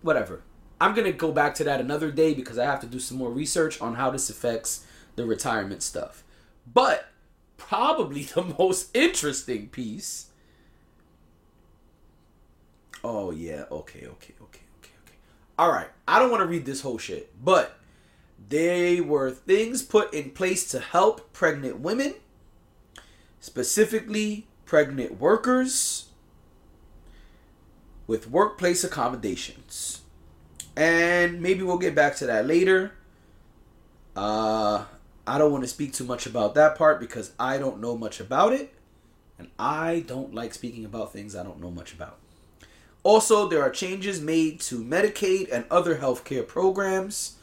whatever. 0.02 0.44
I'm 0.80 0.94
gonna 0.94 1.12
go 1.12 1.32
back 1.32 1.56
to 1.56 1.64
that 1.64 1.82
another 1.82 2.12
day 2.12 2.34
because 2.34 2.58
I 2.58 2.66
have 2.66 2.82
to 2.82 2.88
do 2.88 3.00
some 3.00 3.18
more 3.18 3.32
research 3.32 3.82
on 3.82 3.96
how 3.96 4.12
this 4.12 4.30
affects 4.30 4.86
the 5.16 5.26
retirement 5.26 5.82
stuff. 5.82 6.24
But 6.72 7.10
probably 7.58 8.24
the 8.36 8.44
most 8.44 8.96
interesting 8.96 9.70
piece. 9.70 10.28
Oh 13.04 13.32
yeah, 13.32 13.66
okay, 13.72 14.06
okay, 14.08 14.34
okay 14.42 14.63
all 15.58 15.72
right, 15.72 15.90
I 16.08 16.20
don't 16.20 16.32
want 16.32 16.42
to 16.42 16.48
read 16.48 16.66
this 16.66 16.82
whole 16.82 16.98
shit, 16.98 17.32
but 17.44 17.78
they 18.50 19.02
were 19.02 19.32
things 19.32 19.82
put 19.82 20.14
in 20.14 20.32
place 20.32 20.68
to 20.70 20.80
help 20.80 21.32
pregnant 21.34 21.80
women, 21.80 22.16
specifically 23.40 24.48
pregnant 24.66 25.20
workers, 25.20 26.10
with 28.08 28.30
workplace 28.30 28.84
accommodations. 28.84 30.02
And 30.76 31.42
maybe 31.42 31.62
we'll 31.62 31.78
get 31.78 31.96
back 31.96 32.16
to 32.18 32.26
that 32.26 32.48
later. 32.48 32.94
Uh, 34.16 34.86
I 35.26 35.38
don't 35.38 35.52
want 35.52 35.64
to 35.64 35.70
speak 35.70 35.94
too 35.94 36.04
much 36.04 36.26
about 36.26 36.56
that 36.56 36.78
part 36.78 37.00
because 37.00 37.32
I 37.40 37.58
don't 37.58 37.80
know 37.80 37.96
much 37.96 38.20
about 38.20 38.54
it. 38.54 38.74
And 39.38 39.50
I 39.58 40.04
don't 40.08 40.34
like 40.34 40.54
speaking 40.54 40.86
about 40.86 41.14
things 41.14 41.36
I 41.36 41.44
don't 41.44 41.62
know 41.62 41.72
much 41.72 41.94
about. 41.94 42.18
Also, 43.04 43.50
there 43.50 43.62
are 43.62 43.70
changes 43.70 44.22
made 44.22 44.62
to 44.62 44.82
Medicaid 44.82 45.52
and 45.52 45.66
other 45.70 45.98
healthcare 45.98 46.48
programs. 46.48 47.36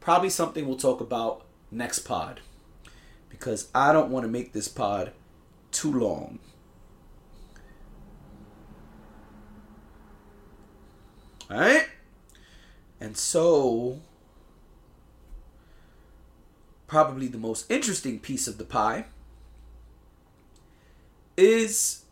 Probably 0.00 0.30
something 0.30 0.66
we'll 0.66 0.76
talk 0.76 1.00
about 1.00 1.44
next 1.72 2.00
pod. 2.00 2.40
Because 3.28 3.68
I 3.74 3.92
don't 3.92 4.10
want 4.10 4.24
to 4.24 4.30
make 4.30 4.52
this 4.52 4.68
pod 4.68 5.12
too 5.72 5.92
long. 5.92 6.38
Alright? 11.50 11.88
And 13.00 13.16
so, 13.16 14.00
probably 16.86 17.26
the 17.26 17.38
most 17.38 17.70
interesting 17.70 18.20
piece 18.20 18.46
of 18.46 18.58
the 18.58 18.64
pie 18.64 19.06
is 21.36 22.02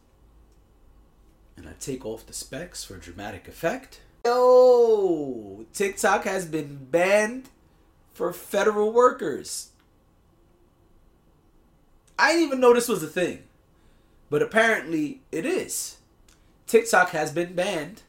and 1.57 1.69
I 1.69 1.73
take 1.81 2.05
off 2.05 2.27
the 2.27 2.33
specs 2.33 2.85
for 2.85 2.97
dramatic 2.97 3.49
effect. 3.49 4.01
Yo, 4.25 5.65
TikTok 5.73 6.25
has 6.25 6.47
been 6.47 6.87
banned 6.91 7.49
for 8.13 8.33
federal 8.33 8.93
workers. 8.93 9.71
I 12.19 12.33
didn't 12.33 12.47
even 12.47 12.61
know 12.61 12.73
this 12.73 12.89
was 12.89 13.03
a 13.03 13.09
thing, 13.09 13.45
but 14.31 14.43
apparently 14.43 15.23
it 15.31 15.45
is. 15.47 15.99
TikTok 16.67 17.11
has 17.11 17.31
been 17.31 17.55
banned, 17.55 18.03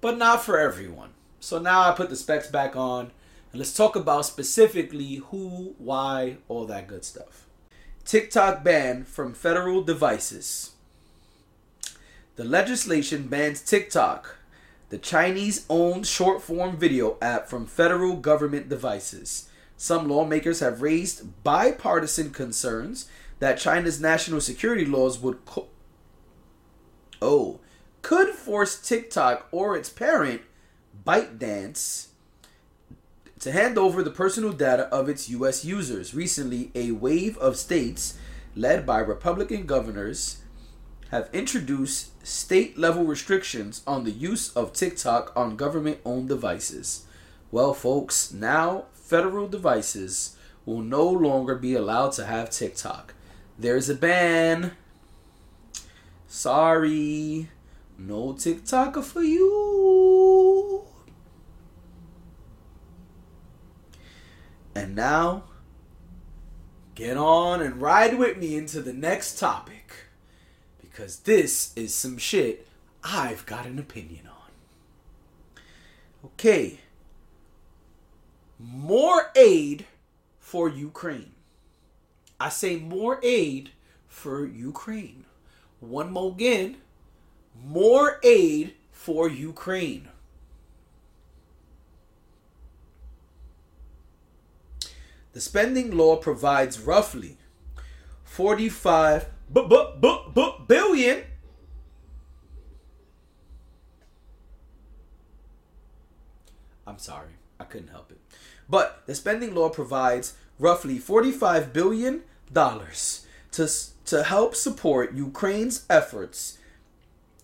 but 0.00 0.18
not 0.18 0.44
for 0.44 0.58
everyone. 0.58 1.14
So 1.40 1.58
now 1.58 1.80
I 1.82 1.92
put 1.92 2.10
the 2.10 2.16
specs 2.16 2.48
back 2.48 2.76
on, 2.76 3.10
and 3.50 3.58
let's 3.58 3.74
talk 3.74 3.96
about 3.96 4.26
specifically 4.26 5.16
who, 5.30 5.74
why, 5.78 6.36
all 6.48 6.66
that 6.66 6.86
good 6.86 7.04
stuff. 7.04 7.46
TikTok 8.04 8.62
banned 8.62 9.08
from 9.08 9.34
federal 9.34 9.82
devices. 9.82 10.75
The 12.36 12.44
legislation 12.44 13.28
bans 13.28 13.62
TikTok, 13.62 14.36
the 14.90 14.98
Chinese 14.98 15.64
owned 15.70 16.06
short 16.06 16.42
form 16.42 16.76
video 16.76 17.16
app 17.22 17.48
from 17.48 17.64
federal 17.64 18.16
government 18.16 18.68
devices. 18.68 19.48
Some 19.78 20.06
lawmakers 20.06 20.60
have 20.60 20.82
raised 20.82 21.42
bipartisan 21.42 22.30
concerns 22.32 23.08
that 23.38 23.58
China's 23.58 24.02
national 24.02 24.42
security 24.42 24.84
laws 24.84 25.18
would 25.18 25.46
co- 25.46 25.68
oh 27.22 27.60
could 28.02 28.34
force 28.34 28.80
TikTok 28.86 29.48
or 29.50 29.74
its 29.74 29.88
parent 29.88 30.42
ByteDance 31.06 32.08
to 33.40 33.50
hand 33.50 33.78
over 33.78 34.02
the 34.02 34.10
personal 34.10 34.52
data 34.52 34.84
of 34.94 35.08
its 35.08 35.30
US 35.30 35.64
users. 35.64 36.14
Recently, 36.14 36.70
a 36.74 36.90
wave 36.90 37.38
of 37.38 37.56
states 37.56 38.18
led 38.54 38.84
by 38.84 38.98
Republican 38.98 39.64
governors 39.64 40.42
have 41.10 41.30
introduced 41.32 42.26
state 42.26 42.76
level 42.76 43.04
restrictions 43.04 43.82
on 43.86 44.04
the 44.04 44.10
use 44.10 44.54
of 44.56 44.72
TikTok 44.72 45.32
on 45.36 45.56
government 45.56 45.98
owned 46.04 46.28
devices. 46.28 47.06
Well, 47.50 47.74
folks, 47.74 48.32
now 48.32 48.86
federal 48.92 49.46
devices 49.46 50.36
will 50.64 50.82
no 50.82 51.08
longer 51.08 51.54
be 51.54 51.74
allowed 51.74 52.12
to 52.12 52.26
have 52.26 52.50
TikTok. 52.50 53.14
There's 53.58 53.88
a 53.88 53.94
ban. 53.94 54.72
Sorry, 56.26 57.48
no 57.96 58.32
TikToker 58.32 59.04
for 59.04 59.22
you. 59.22 60.82
And 64.74 64.94
now, 64.94 65.44
get 66.94 67.16
on 67.16 67.62
and 67.62 67.80
ride 67.80 68.18
with 68.18 68.36
me 68.36 68.56
into 68.56 68.82
the 68.82 68.92
next 68.92 69.38
topic 69.38 70.05
because 70.96 71.18
this 71.20 71.76
is 71.76 71.94
some 71.94 72.16
shit 72.16 72.66
I've 73.04 73.44
got 73.44 73.66
an 73.66 73.78
opinion 73.78 74.26
on. 74.26 75.60
Okay. 76.24 76.80
More 78.58 79.30
aid 79.36 79.84
for 80.38 80.70
Ukraine. 80.70 81.32
I 82.40 82.48
say 82.48 82.76
more 82.76 83.20
aid 83.22 83.72
for 84.08 84.46
Ukraine. 84.46 85.26
One 85.80 86.10
more 86.10 86.32
again. 86.32 86.78
More 87.62 88.18
aid 88.22 88.72
for 88.90 89.28
Ukraine. 89.28 90.08
The 95.34 95.42
spending 95.42 95.94
law 95.94 96.16
provides 96.16 96.80
roughly 96.80 97.36
45 98.24 99.26
but 99.50 99.68
but 99.68 100.00
but 100.00 100.34
but 100.34 100.68
billion. 100.68 101.24
I'm 106.86 106.98
sorry, 106.98 107.32
I 107.58 107.64
couldn't 107.64 107.88
help 107.88 108.10
it. 108.12 108.18
But 108.68 109.02
the 109.06 109.14
spending 109.14 109.54
law 109.54 109.68
provides 109.68 110.34
roughly 110.58 110.98
45 110.98 111.72
billion 111.72 112.22
dollars 112.52 113.26
to 113.52 113.68
to 114.06 114.22
help 114.22 114.54
support 114.54 115.14
Ukraine's 115.14 115.84
efforts 115.90 116.58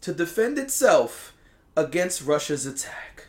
to 0.00 0.12
defend 0.12 0.58
itself 0.58 1.34
against 1.76 2.26
Russia's 2.26 2.66
attack. 2.66 3.26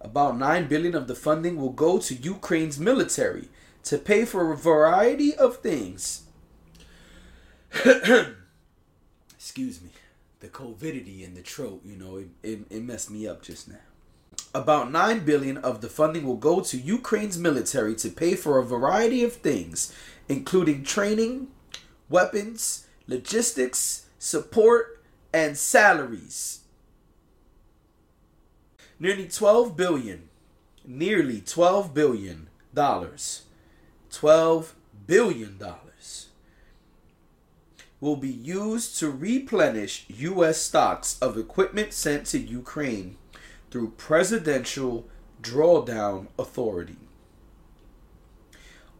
About 0.00 0.36
9 0.36 0.68
billion 0.68 0.94
of 0.94 1.08
the 1.08 1.14
funding 1.14 1.56
will 1.56 1.70
go 1.70 1.98
to 1.98 2.14
Ukraine's 2.14 2.78
military 2.78 3.48
to 3.84 3.96
pay 3.96 4.24
for 4.24 4.52
a 4.52 4.56
variety 4.56 5.34
of 5.34 5.58
things 5.58 6.23
Excuse 9.34 9.82
me. 9.82 9.90
The 10.40 10.48
covidity 10.48 11.24
in 11.24 11.34
the 11.34 11.42
throat, 11.42 11.80
you 11.84 11.96
know, 11.96 12.16
it, 12.18 12.28
it, 12.42 12.58
it 12.70 12.82
messed 12.82 13.10
me 13.10 13.26
up 13.26 13.42
just 13.42 13.68
now. 13.68 13.76
About 14.54 14.92
9 14.92 15.20
billion 15.24 15.56
of 15.58 15.80
the 15.80 15.88
funding 15.88 16.24
will 16.24 16.36
go 16.36 16.60
to 16.60 16.76
Ukraine's 16.76 17.38
military 17.38 17.94
to 17.96 18.10
pay 18.10 18.34
for 18.34 18.58
a 18.58 18.64
variety 18.64 19.24
of 19.24 19.32
things, 19.32 19.94
including 20.28 20.84
training, 20.84 21.48
weapons, 22.08 22.86
logistics, 23.06 24.06
support, 24.18 25.02
and 25.32 25.56
salaries. 25.56 26.60
Nearly 29.00 29.26
12 29.26 29.76
billion, 29.76 30.28
nearly 30.84 31.40
12 31.40 31.92
billion 31.92 32.48
dollars. 32.72 33.42
12 34.10 34.74
billion 35.06 35.58
dollars 35.58 35.83
will 38.04 38.16
be 38.16 38.28
used 38.28 38.98
to 38.98 39.10
replenish 39.10 40.04
US 40.10 40.60
stocks 40.60 41.18
of 41.22 41.38
equipment 41.38 41.94
sent 41.94 42.26
to 42.26 42.38
Ukraine 42.38 43.16
through 43.70 43.94
Presidential 43.96 45.08
Drawdown 45.40 46.26
Authority. 46.38 46.98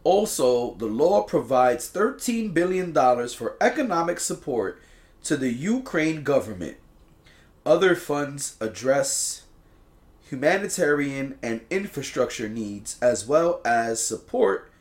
Also, 0.03 0.73
the 0.73 0.87
law 0.87 1.21
provides 1.21 1.87
$13 1.87 2.51
billion 2.51 2.91
for 3.29 3.55
economic 3.61 4.19
support 4.19 4.81
to 5.23 5.37
the 5.37 5.53
Ukraine 5.53 6.23
government. 6.23 6.77
Other 7.63 7.95
funds 7.95 8.57
address 8.59 9.43
humanitarian 10.31 11.37
and 11.43 11.61
infrastructure 11.69 12.49
needs 12.49 12.97
as 13.03 13.27
well 13.27 13.61
as 13.63 14.03
support. 14.03 14.71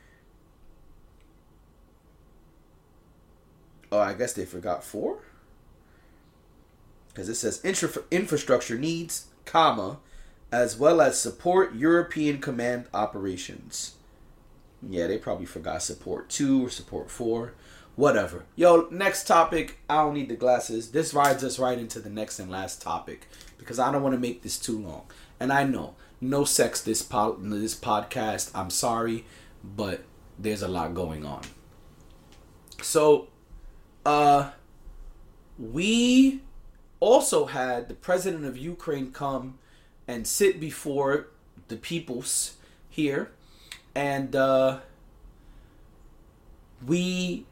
Oh, 3.94 4.00
I 4.00 4.12
guess 4.12 4.32
they 4.32 4.44
forgot 4.44 4.82
four? 4.82 5.18
Because 7.08 7.28
it 7.28 7.36
says 7.36 7.64
infra- 7.64 8.02
infrastructure 8.10 8.76
needs, 8.76 9.28
comma, 9.44 9.98
as 10.50 10.76
well 10.76 11.00
as 11.00 11.20
support 11.20 11.76
European 11.76 12.40
command 12.40 12.86
operations. 12.92 13.94
Yeah, 14.82 15.06
they 15.06 15.16
probably 15.16 15.46
forgot 15.46 15.80
support 15.84 16.28
two 16.28 16.66
or 16.66 16.70
support 16.70 17.08
four. 17.08 17.52
Whatever. 17.94 18.46
Yo, 18.56 18.88
next 18.90 19.28
topic. 19.28 19.78
I 19.88 19.98
don't 19.98 20.14
need 20.14 20.28
the 20.28 20.34
glasses. 20.34 20.90
This 20.90 21.14
rides 21.14 21.44
us 21.44 21.60
right 21.60 21.78
into 21.78 22.00
the 22.00 22.10
next 22.10 22.40
and 22.40 22.50
last 22.50 22.82
topic 22.82 23.28
because 23.58 23.78
I 23.78 23.92
don't 23.92 24.02
want 24.02 24.16
to 24.16 24.20
make 24.20 24.42
this 24.42 24.58
too 24.58 24.76
long. 24.76 25.02
And 25.38 25.52
I 25.52 25.62
know 25.62 25.94
no 26.20 26.44
sex 26.44 26.80
this 26.80 27.00
pod, 27.00 27.36
this 27.44 27.76
podcast. 27.76 28.50
I'm 28.56 28.70
sorry, 28.70 29.24
but 29.62 30.02
there's 30.36 30.62
a 30.62 30.68
lot 30.68 30.94
going 30.94 31.24
on. 31.24 31.42
So, 32.82 33.28
uh, 34.04 34.50
we 35.58 36.40
also 37.00 37.46
had 37.46 37.88
the 37.88 37.94
president 37.94 38.44
of 38.44 38.56
Ukraine 38.56 39.12
come 39.12 39.58
and 40.06 40.26
sit 40.26 40.60
before 40.60 41.28
the 41.68 41.76
peoples 41.76 42.56
here, 42.88 43.30
and 43.94 44.34
uh, 44.36 44.80
we 46.86 47.46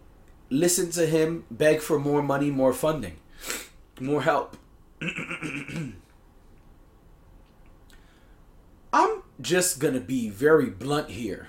listened 0.51 0.93
to 0.93 1.07
him 1.07 1.45
beg 1.51 1.81
for 1.81 1.99
more 1.99 2.23
money, 2.23 2.51
more 2.51 2.73
funding, 2.73 3.17
more 4.01 4.23
help. 4.23 4.57
I'm 8.93 9.23
just 9.41 9.79
gonna 9.81 10.01
be 10.01 10.29
very 10.29 10.69
blunt 10.69 11.11
here. 11.11 11.49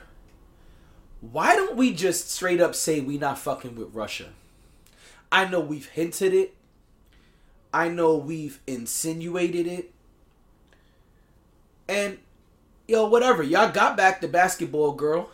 Why 1.19 1.55
don't 1.55 1.75
we 1.75 1.93
just 1.93 2.31
straight 2.31 2.61
up 2.61 2.75
say 2.75 2.99
we 2.99 3.17
not 3.17 3.37
fucking 3.37 3.75
with 3.75 3.93
Russia? 3.93 4.29
I 5.33 5.45
know 5.45 5.59
we've 5.59 5.89
hinted 5.89 6.31
it. 6.31 6.53
I 7.73 7.89
know 7.89 8.15
we've 8.15 8.59
insinuated 8.67 9.65
it. 9.65 9.91
And 11.89 12.19
yo, 12.87 13.07
whatever. 13.07 13.41
Y'all 13.41 13.71
got 13.71 13.97
back 13.97 14.21
the 14.21 14.27
basketball 14.27 14.91
girl. 14.91 15.31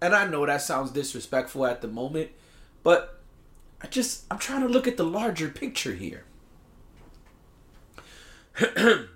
And 0.00 0.14
I 0.14 0.28
know 0.28 0.46
that 0.46 0.62
sounds 0.62 0.92
disrespectful 0.92 1.66
at 1.66 1.82
the 1.82 1.88
moment, 1.88 2.30
but 2.84 3.18
I 3.82 3.88
just 3.88 4.22
I'm 4.30 4.38
trying 4.38 4.62
to 4.62 4.68
look 4.68 4.86
at 4.86 4.96
the 4.96 5.02
larger 5.02 5.48
picture 5.48 5.94
here. 5.94 6.22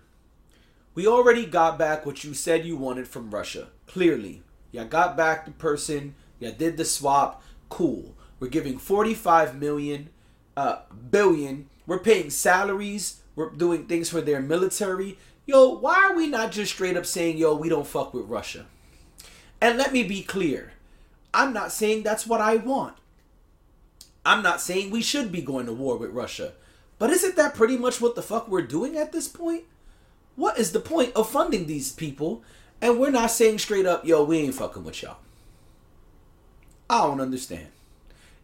we 0.96 1.06
already 1.06 1.46
got 1.46 1.78
back 1.78 2.04
what 2.04 2.24
you 2.24 2.34
said 2.34 2.64
you 2.66 2.76
wanted 2.76 3.06
from 3.06 3.30
Russia. 3.30 3.68
Clearly. 3.86 4.42
y'all 4.72 4.86
got 4.86 5.16
back 5.16 5.44
the 5.44 5.52
person, 5.52 6.16
y'all 6.40 6.50
did 6.50 6.76
the 6.76 6.84
swap, 6.84 7.44
cool. 7.68 8.16
We're 8.42 8.48
giving 8.48 8.76
45 8.76 9.60
million 9.60 10.10
uh 10.56 10.80
billion. 11.12 11.68
We're 11.86 12.00
paying 12.00 12.28
salaries, 12.28 13.20
we're 13.36 13.50
doing 13.50 13.86
things 13.86 14.10
for 14.10 14.20
their 14.20 14.40
military. 14.40 15.16
Yo, 15.46 15.68
why 15.68 16.08
are 16.08 16.16
we 16.16 16.26
not 16.26 16.50
just 16.50 16.72
straight 16.72 16.96
up 16.96 17.06
saying, 17.06 17.38
yo, 17.38 17.54
we 17.54 17.68
don't 17.68 17.86
fuck 17.86 18.12
with 18.12 18.26
Russia? 18.26 18.66
And 19.60 19.78
let 19.78 19.92
me 19.92 20.02
be 20.02 20.24
clear. 20.24 20.72
I'm 21.32 21.52
not 21.52 21.70
saying 21.70 22.02
that's 22.02 22.26
what 22.26 22.40
I 22.40 22.56
want. 22.56 22.96
I'm 24.26 24.42
not 24.42 24.60
saying 24.60 24.90
we 24.90 25.02
should 25.02 25.30
be 25.30 25.40
going 25.40 25.66
to 25.66 25.72
war 25.72 25.96
with 25.96 26.10
Russia. 26.10 26.54
But 26.98 27.10
isn't 27.10 27.36
that 27.36 27.54
pretty 27.54 27.76
much 27.76 28.00
what 28.00 28.16
the 28.16 28.22
fuck 28.22 28.48
we're 28.48 28.62
doing 28.62 28.96
at 28.96 29.12
this 29.12 29.28
point? 29.28 29.62
What 30.34 30.58
is 30.58 30.72
the 30.72 30.80
point 30.80 31.14
of 31.14 31.30
funding 31.30 31.68
these 31.68 31.92
people 31.92 32.42
and 32.80 32.98
we're 32.98 33.12
not 33.12 33.30
saying 33.30 33.58
straight 33.58 33.86
up, 33.86 34.04
yo, 34.04 34.24
we 34.24 34.38
ain't 34.38 34.56
fucking 34.56 34.82
with 34.82 35.00
y'all? 35.00 35.18
I 36.90 37.06
don't 37.06 37.20
understand. 37.20 37.68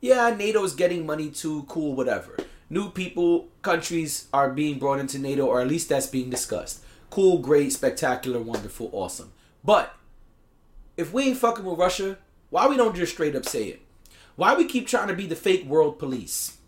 Yeah, 0.01 0.31
NATO's 0.31 0.75
getting 0.75 1.07
money 1.07 1.31
too, 1.31 1.65
cool, 1.65 1.95
whatever. 1.95 2.37
New 2.71 2.91
people, 2.91 3.49
countries 3.63 4.29
are 4.33 4.51
being 4.51 4.79
brought 4.79 5.01
into 5.01 5.19
NATO, 5.19 5.47
or 5.47 5.61
at 5.61 5.69
least 5.69 5.89
that's 5.89 6.07
being 6.07 6.31
discussed. 6.31 6.85
Cool, 7.11 7.39
great, 7.39 7.73
spectacular, 7.73 8.41
wonderful, 8.41 8.91
awesome. 8.93 9.33
But 9.65 9.95
if 10.97 11.13
we 11.13 11.25
ain't 11.25 11.39
fucking 11.39 11.65
with 11.65 11.79
Russia, 11.79 12.19
why 12.51 12.69
we 12.69 12.77
don't 12.77 12.95
just 12.95 13.13
straight 13.13 13.35
up 13.35 13.47
say 13.47 13.65
it? 13.65 13.83
Why 14.37 14.55
we 14.55 14.67
keep 14.67 14.87
trying 14.87 15.09
to 15.09 15.15
be 15.15 15.27
the 15.27 15.35
fake 15.35 15.65
world 15.65 15.99
police? 15.99 16.59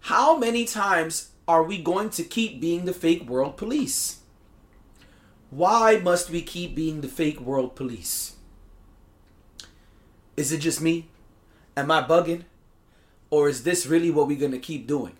How 0.00 0.36
many 0.36 0.64
times 0.64 1.30
are 1.46 1.62
we 1.62 1.80
going 1.80 2.10
to 2.10 2.24
keep 2.24 2.60
being 2.60 2.84
the 2.84 2.92
fake 2.92 3.28
world 3.28 3.56
police? 3.56 4.20
Why 5.50 5.98
must 5.98 6.30
we 6.30 6.42
keep 6.42 6.74
being 6.74 7.00
the 7.00 7.08
fake 7.08 7.40
world 7.40 7.76
police? 7.76 8.36
Is 10.36 10.52
it 10.52 10.58
just 10.58 10.80
me? 10.80 11.09
Am 11.80 11.90
I 11.90 12.02
bugging? 12.02 12.42
Or 13.30 13.48
is 13.48 13.62
this 13.62 13.86
really 13.86 14.10
what 14.10 14.26
we're 14.26 14.38
going 14.38 14.52
to 14.52 14.58
keep 14.58 14.86
doing? 14.86 15.16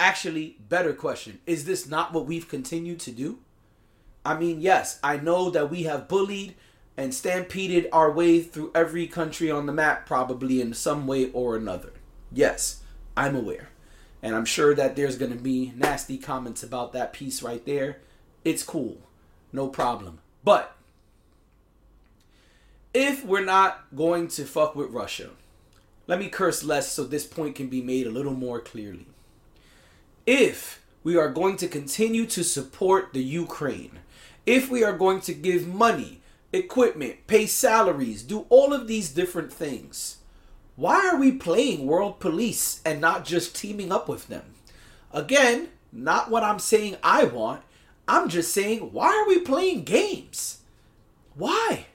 Actually, 0.00 0.56
better 0.68 0.92
question 0.92 1.38
is 1.46 1.66
this 1.66 1.86
not 1.88 2.12
what 2.12 2.26
we've 2.26 2.48
continued 2.48 2.98
to 2.98 3.12
do? 3.12 3.38
I 4.24 4.36
mean, 4.36 4.60
yes, 4.60 4.98
I 5.04 5.18
know 5.18 5.50
that 5.50 5.70
we 5.70 5.84
have 5.84 6.08
bullied 6.08 6.56
and 6.96 7.14
stampeded 7.14 7.88
our 7.92 8.10
way 8.10 8.40
through 8.42 8.72
every 8.74 9.06
country 9.06 9.52
on 9.52 9.66
the 9.66 9.72
map, 9.72 10.04
probably 10.04 10.60
in 10.60 10.74
some 10.74 11.06
way 11.06 11.30
or 11.30 11.54
another. 11.56 11.92
Yes, 12.32 12.82
I'm 13.16 13.36
aware. 13.36 13.68
And 14.20 14.34
I'm 14.34 14.46
sure 14.46 14.74
that 14.74 14.96
there's 14.96 15.16
going 15.16 15.30
to 15.30 15.40
be 15.40 15.72
nasty 15.76 16.18
comments 16.18 16.64
about 16.64 16.92
that 16.94 17.12
piece 17.12 17.40
right 17.40 17.64
there. 17.64 17.98
It's 18.44 18.64
cool. 18.64 18.98
No 19.52 19.68
problem. 19.68 20.18
But 20.42 20.74
if 22.92 23.24
we're 23.24 23.44
not 23.44 23.84
going 23.94 24.26
to 24.28 24.44
fuck 24.44 24.74
with 24.74 24.90
Russia, 24.90 25.30
let 26.06 26.18
me 26.18 26.28
curse 26.28 26.62
less 26.62 26.90
so 26.92 27.04
this 27.04 27.26
point 27.26 27.54
can 27.54 27.68
be 27.68 27.82
made 27.82 28.06
a 28.06 28.10
little 28.10 28.34
more 28.34 28.60
clearly. 28.60 29.06
If 30.26 30.82
we 31.02 31.16
are 31.16 31.30
going 31.30 31.56
to 31.58 31.68
continue 31.68 32.26
to 32.26 32.44
support 32.44 33.12
the 33.12 33.22
Ukraine, 33.22 34.00
if 34.46 34.70
we 34.70 34.84
are 34.84 34.96
going 34.96 35.20
to 35.22 35.34
give 35.34 35.66
money, 35.66 36.20
equipment, 36.52 37.26
pay 37.26 37.46
salaries, 37.46 38.22
do 38.22 38.46
all 38.48 38.72
of 38.72 38.86
these 38.86 39.10
different 39.10 39.52
things, 39.52 40.18
why 40.76 41.08
are 41.08 41.16
we 41.16 41.32
playing 41.32 41.86
world 41.86 42.20
police 42.20 42.80
and 42.84 43.00
not 43.00 43.24
just 43.24 43.54
teaming 43.54 43.92
up 43.92 44.08
with 44.08 44.28
them? 44.28 44.54
Again, 45.12 45.68
not 45.92 46.30
what 46.30 46.42
I'm 46.42 46.58
saying 46.58 46.96
I 47.02 47.24
want. 47.24 47.62
I'm 48.08 48.28
just 48.28 48.52
saying, 48.52 48.92
why 48.92 49.06
are 49.06 49.28
we 49.28 49.38
playing 49.38 49.84
games? 49.84 50.58
Why? 51.36 51.86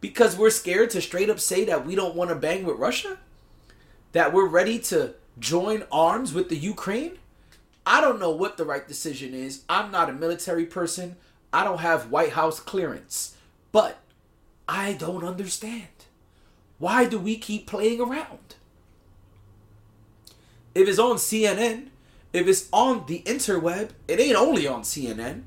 Because 0.00 0.36
we're 0.36 0.50
scared 0.50 0.90
to 0.90 1.00
straight 1.00 1.30
up 1.30 1.40
say 1.40 1.64
that 1.64 1.86
we 1.86 1.94
don't 1.94 2.14
want 2.14 2.30
to 2.30 2.36
bang 2.36 2.64
with 2.64 2.78
Russia? 2.78 3.18
That 4.12 4.32
we're 4.32 4.46
ready 4.46 4.78
to 4.80 5.14
join 5.38 5.84
arms 5.90 6.32
with 6.32 6.48
the 6.48 6.56
Ukraine? 6.56 7.18
I 7.84 8.00
don't 8.00 8.18
know 8.18 8.30
what 8.30 8.56
the 8.56 8.64
right 8.64 8.86
decision 8.86 9.32
is. 9.32 9.62
I'm 9.68 9.90
not 9.90 10.10
a 10.10 10.12
military 10.12 10.66
person. 10.66 11.16
I 11.52 11.64
don't 11.64 11.80
have 11.80 12.10
White 12.10 12.32
House 12.32 12.60
clearance. 12.60 13.36
But 13.72 13.98
I 14.68 14.94
don't 14.94 15.24
understand. 15.24 15.86
Why 16.78 17.06
do 17.06 17.18
we 17.18 17.36
keep 17.36 17.66
playing 17.66 18.00
around? 18.00 18.56
If 20.74 20.88
it's 20.88 20.98
on 20.98 21.16
CNN, 21.16 21.88
if 22.32 22.46
it's 22.46 22.68
on 22.72 23.06
the 23.06 23.22
interweb, 23.22 23.90
it 24.08 24.20
ain't 24.20 24.36
only 24.36 24.66
on 24.66 24.82
CNN. 24.82 25.44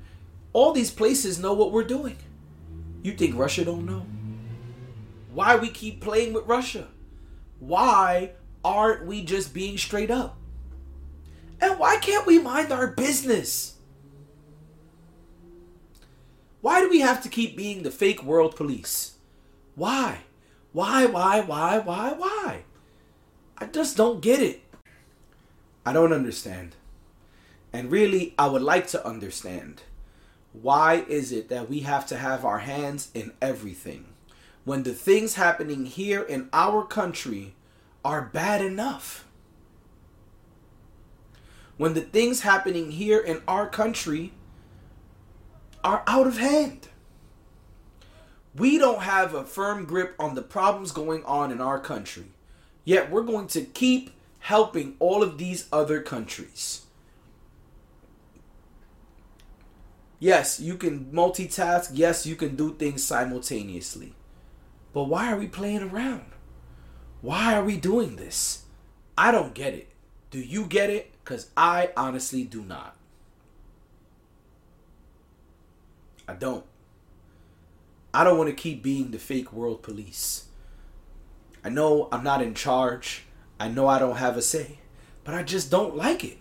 All 0.53 0.71
these 0.71 0.89
places 0.89 1.37
know 1.37 1.53
what 1.53 1.71
we're 1.71 1.83
doing. 1.83 2.17
You 3.03 3.13
think 3.13 3.37
Russia 3.37 3.63
don't 3.63 3.85
know? 3.85 4.05
Why 5.39 5.55
we 5.55 5.69
keep 5.69 6.01
playing 6.01 6.33
with 6.33 6.47
Russia? 6.47 6.89
Why 7.59 8.31
aren't 8.61 9.05
we 9.05 9.23
just 9.23 9.53
being 9.53 9.77
straight 9.77 10.11
up? 10.11 10.35
And 11.61 11.79
why 11.79 11.95
can't 11.95 12.27
we 12.27 12.39
mind 12.39 12.73
our 12.73 12.87
business? 12.87 13.75
Why 16.59 16.81
do 16.81 16.89
we 16.89 16.99
have 16.99 17.23
to 17.23 17.29
keep 17.29 17.55
being 17.55 17.83
the 17.83 17.89
fake 17.89 18.21
world 18.21 18.57
police? 18.57 19.13
Why? 19.75 20.23
Why, 20.73 21.05
why, 21.05 21.39
why, 21.39 21.79
why, 21.79 22.11
why? 22.11 22.63
I 23.57 23.67
just 23.67 23.95
don't 23.95 24.19
get 24.19 24.41
it. 24.41 24.61
I 25.85 25.93
don't 25.93 26.11
understand. 26.11 26.75
And 27.71 27.89
really, 27.89 28.33
I 28.37 28.47
would 28.47 28.61
like 28.61 28.87
to 28.87 29.07
understand. 29.07 29.83
Why 30.51 31.05
is 31.07 31.31
it 31.31 31.47
that 31.47 31.69
we 31.69 31.79
have 31.79 32.05
to 32.07 32.17
have 32.17 32.43
our 32.43 32.59
hands 32.59 33.09
in 33.13 33.31
everything 33.41 34.07
when 34.69 34.83
the 34.83 34.93
things 34.93 35.33
happening 35.33 35.87
here 35.87 36.21
in 36.21 36.47
our 36.53 36.85
country 36.85 37.55
are 38.05 38.29
bad 38.31 38.61
enough? 38.61 39.25
When 41.77 41.95
the 41.95 42.01
things 42.01 42.41
happening 42.41 42.91
here 42.91 43.19
in 43.19 43.41
our 43.47 43.67
country 43.67 44.31
are 45.83 46.03
out 46.05 46.27
of 46.27 46.37
hand. 46.37 46.87
We 48.53 48.77
don't 48.77 49.01
have 49.01 49.33
a 49.33 49.43
firm 49.43 49.85
grip 49.85 50.13
on 50.19 50.35
the 50.35 50.43
problems 50.43 50.91
going 50.91 51.25
on 51.25 51.51
in 51.51 51.61
our 51.61 51.79
country. 51.79 52.25
Yet 52.85 53.09
we're 53.09 53.23
going 53.23 53.47
to 53.47 53.61
keep 53.61 54.11
helping 54.37 54.97
all 54.99 55.23
of 55.23 55.39
these 55.39 55.67
other 55.73 55.99
countries. 55.99 56.85
Yes, 60.19 60.59
you 60.59 60.75
can 60.75 61.05
multitask. 61.05 61.89
Yes, 61.91 62.27
you 62.27 62.35
can 62.35 62.55
do 62.55 62.75
things 62.75 63.03
simultaneously. 63.03 64.13
But 64.93 65.03
why 65.03 65.31
are 65.31 65.37
we 65.37 65.47
playing 65.47 65.83
around? 65.83 66.25
Why 67.21 67.53
are 67.53 67.63
we 67.63 67.77
doing 67.77 68.15
this? 68.15 68.63
I 69.17 69.31
don't 69.31 69.53
get 69.53 69.73
it. 69.73 69.89
Do 70.31 70.39
you 70.39 70.65
get 70.65 70.89
it? 70.89 71.11
Because 71.23 71.49
I 71.55 71.91
honestly 71.97 72.43
do 72.43 72.63
not. 72.63 72.95
I 76.27 76.33
don't. 76.33 76.65
I 78.13 78.23
don't 78.23 78.37
want 78.37 78.49
to 78.49 78.55
keep 78.55 78.81
being 78.81 79.11
the 79.11 79.19
fake 79.19 79.51
world 79.51 79.83
police. 79.83 80.45
I 81.63 81.69
know 81.69 82.07
I'm 82.11 82.23
not 82.23 82.41
in 82.41 82.53
charge. 82.53 83.25
I 83.59 83.67
know 83.67 83.87
I 83.87 83.99
don't 83.99 84.15
have 84.15 84.37
a 84.37 84.41
say. 84.41 84.79
But 85.23 85.35
I 85.35 85.43
just 85.43 85.69
don't 85.69 85.95
like 85.95 86.23
it. 86.23 86.37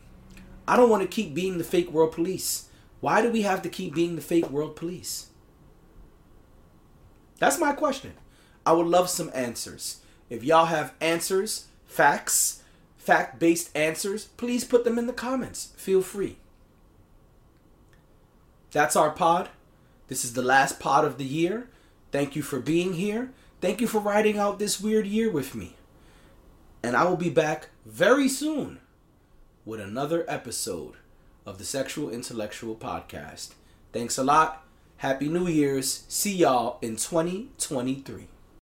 I 0.67 0.77
don't 0.77 0.91
want 0.91 1.03
to 1.03 1.09
keep 1.09 1.35
being 1.35 1.59
the 1.59 1.65
fake 1.65 1.91
world 1.91 2.13
police. 2.13 2.69
Why 3.01 3.23
do 3.23 3.31
we 3.31 3.43
have 3.43 3.63
to 3.63 3.69
keep 3.69 3.95
being 3.95 4.17
the 4.17 4.23
fake 4.23 4.51
world 4.51 4.77
police? 4.77 5.29
That's 7.39 7.59
my 7.59 7.73
question. 7.73 8.13
I 8.69 8.73
would 8.73 8.87
love 8.87 9.09
some 9.09 9.31
answers. 9.33 10.03
If 10.29 10.45
y'all 10.45 10.67
have 10.67 10.93
answers, 11.01 11.69
facts, 11.87 12.63
fact 12.99 13.39
based 13.39 13.75
answers, 13.75 14.27
please 14.37 14.63
put 14.63 14.85
them 14.85 14.99
in 14.99 15.07
the 15.07 15.15
comments. 15.15 15.73
Feel 15.79 16.03
free. 16.03 16.37
That's 18.71 18.95
our 18.95 19.09
pod. 19.09 19.49
This 20.09 20.23
is 20.23 20.35
the 20.35 20.43
last 20.43 20.79
pod 20.79 21.07
of 21.07 21.17
the 21.17 21.25
year. 21.25 21.71
Thank 22.13 22.37
you 22.37 22.43
for 22.43 22.61
being 22.61 22.93
here. 22.93 23.31
Thank 23.63 23.81
you 23.81 23.87
for 23.87 24.01
riding 24.01 24.37
out 24.37 24.59
this 24.59 24.83
weird 24.83 25.07
year 25.07 25.31
with 25.31 25.55
me. 25.55 25.77
And 26.83 26.95
I 26.95 27.05
will 27.05 27.17
be 27.17 27.31
back 27.31 27.71
very 27.87 28.29
soon 28.29 28.81
with 29.65 29.81
another 29.81 30.27
episode 30.29 30.97
of 31.47 31.57
the 31.57 31.65
Sexual 31.65 32.11
Intellectual 32.11 32.77
Podcast. 32.77 33.55
Thanks 33.95 34.19
a 34.19 34.25
lot. 34.25 34.63
Happy 34.99 35.31
New 35.31 35.47
Year's. 35.49 36.05
See 36.07 36.37
y'all 36.37 36.77
in 36.83 36.97
2023. 36.97 38.29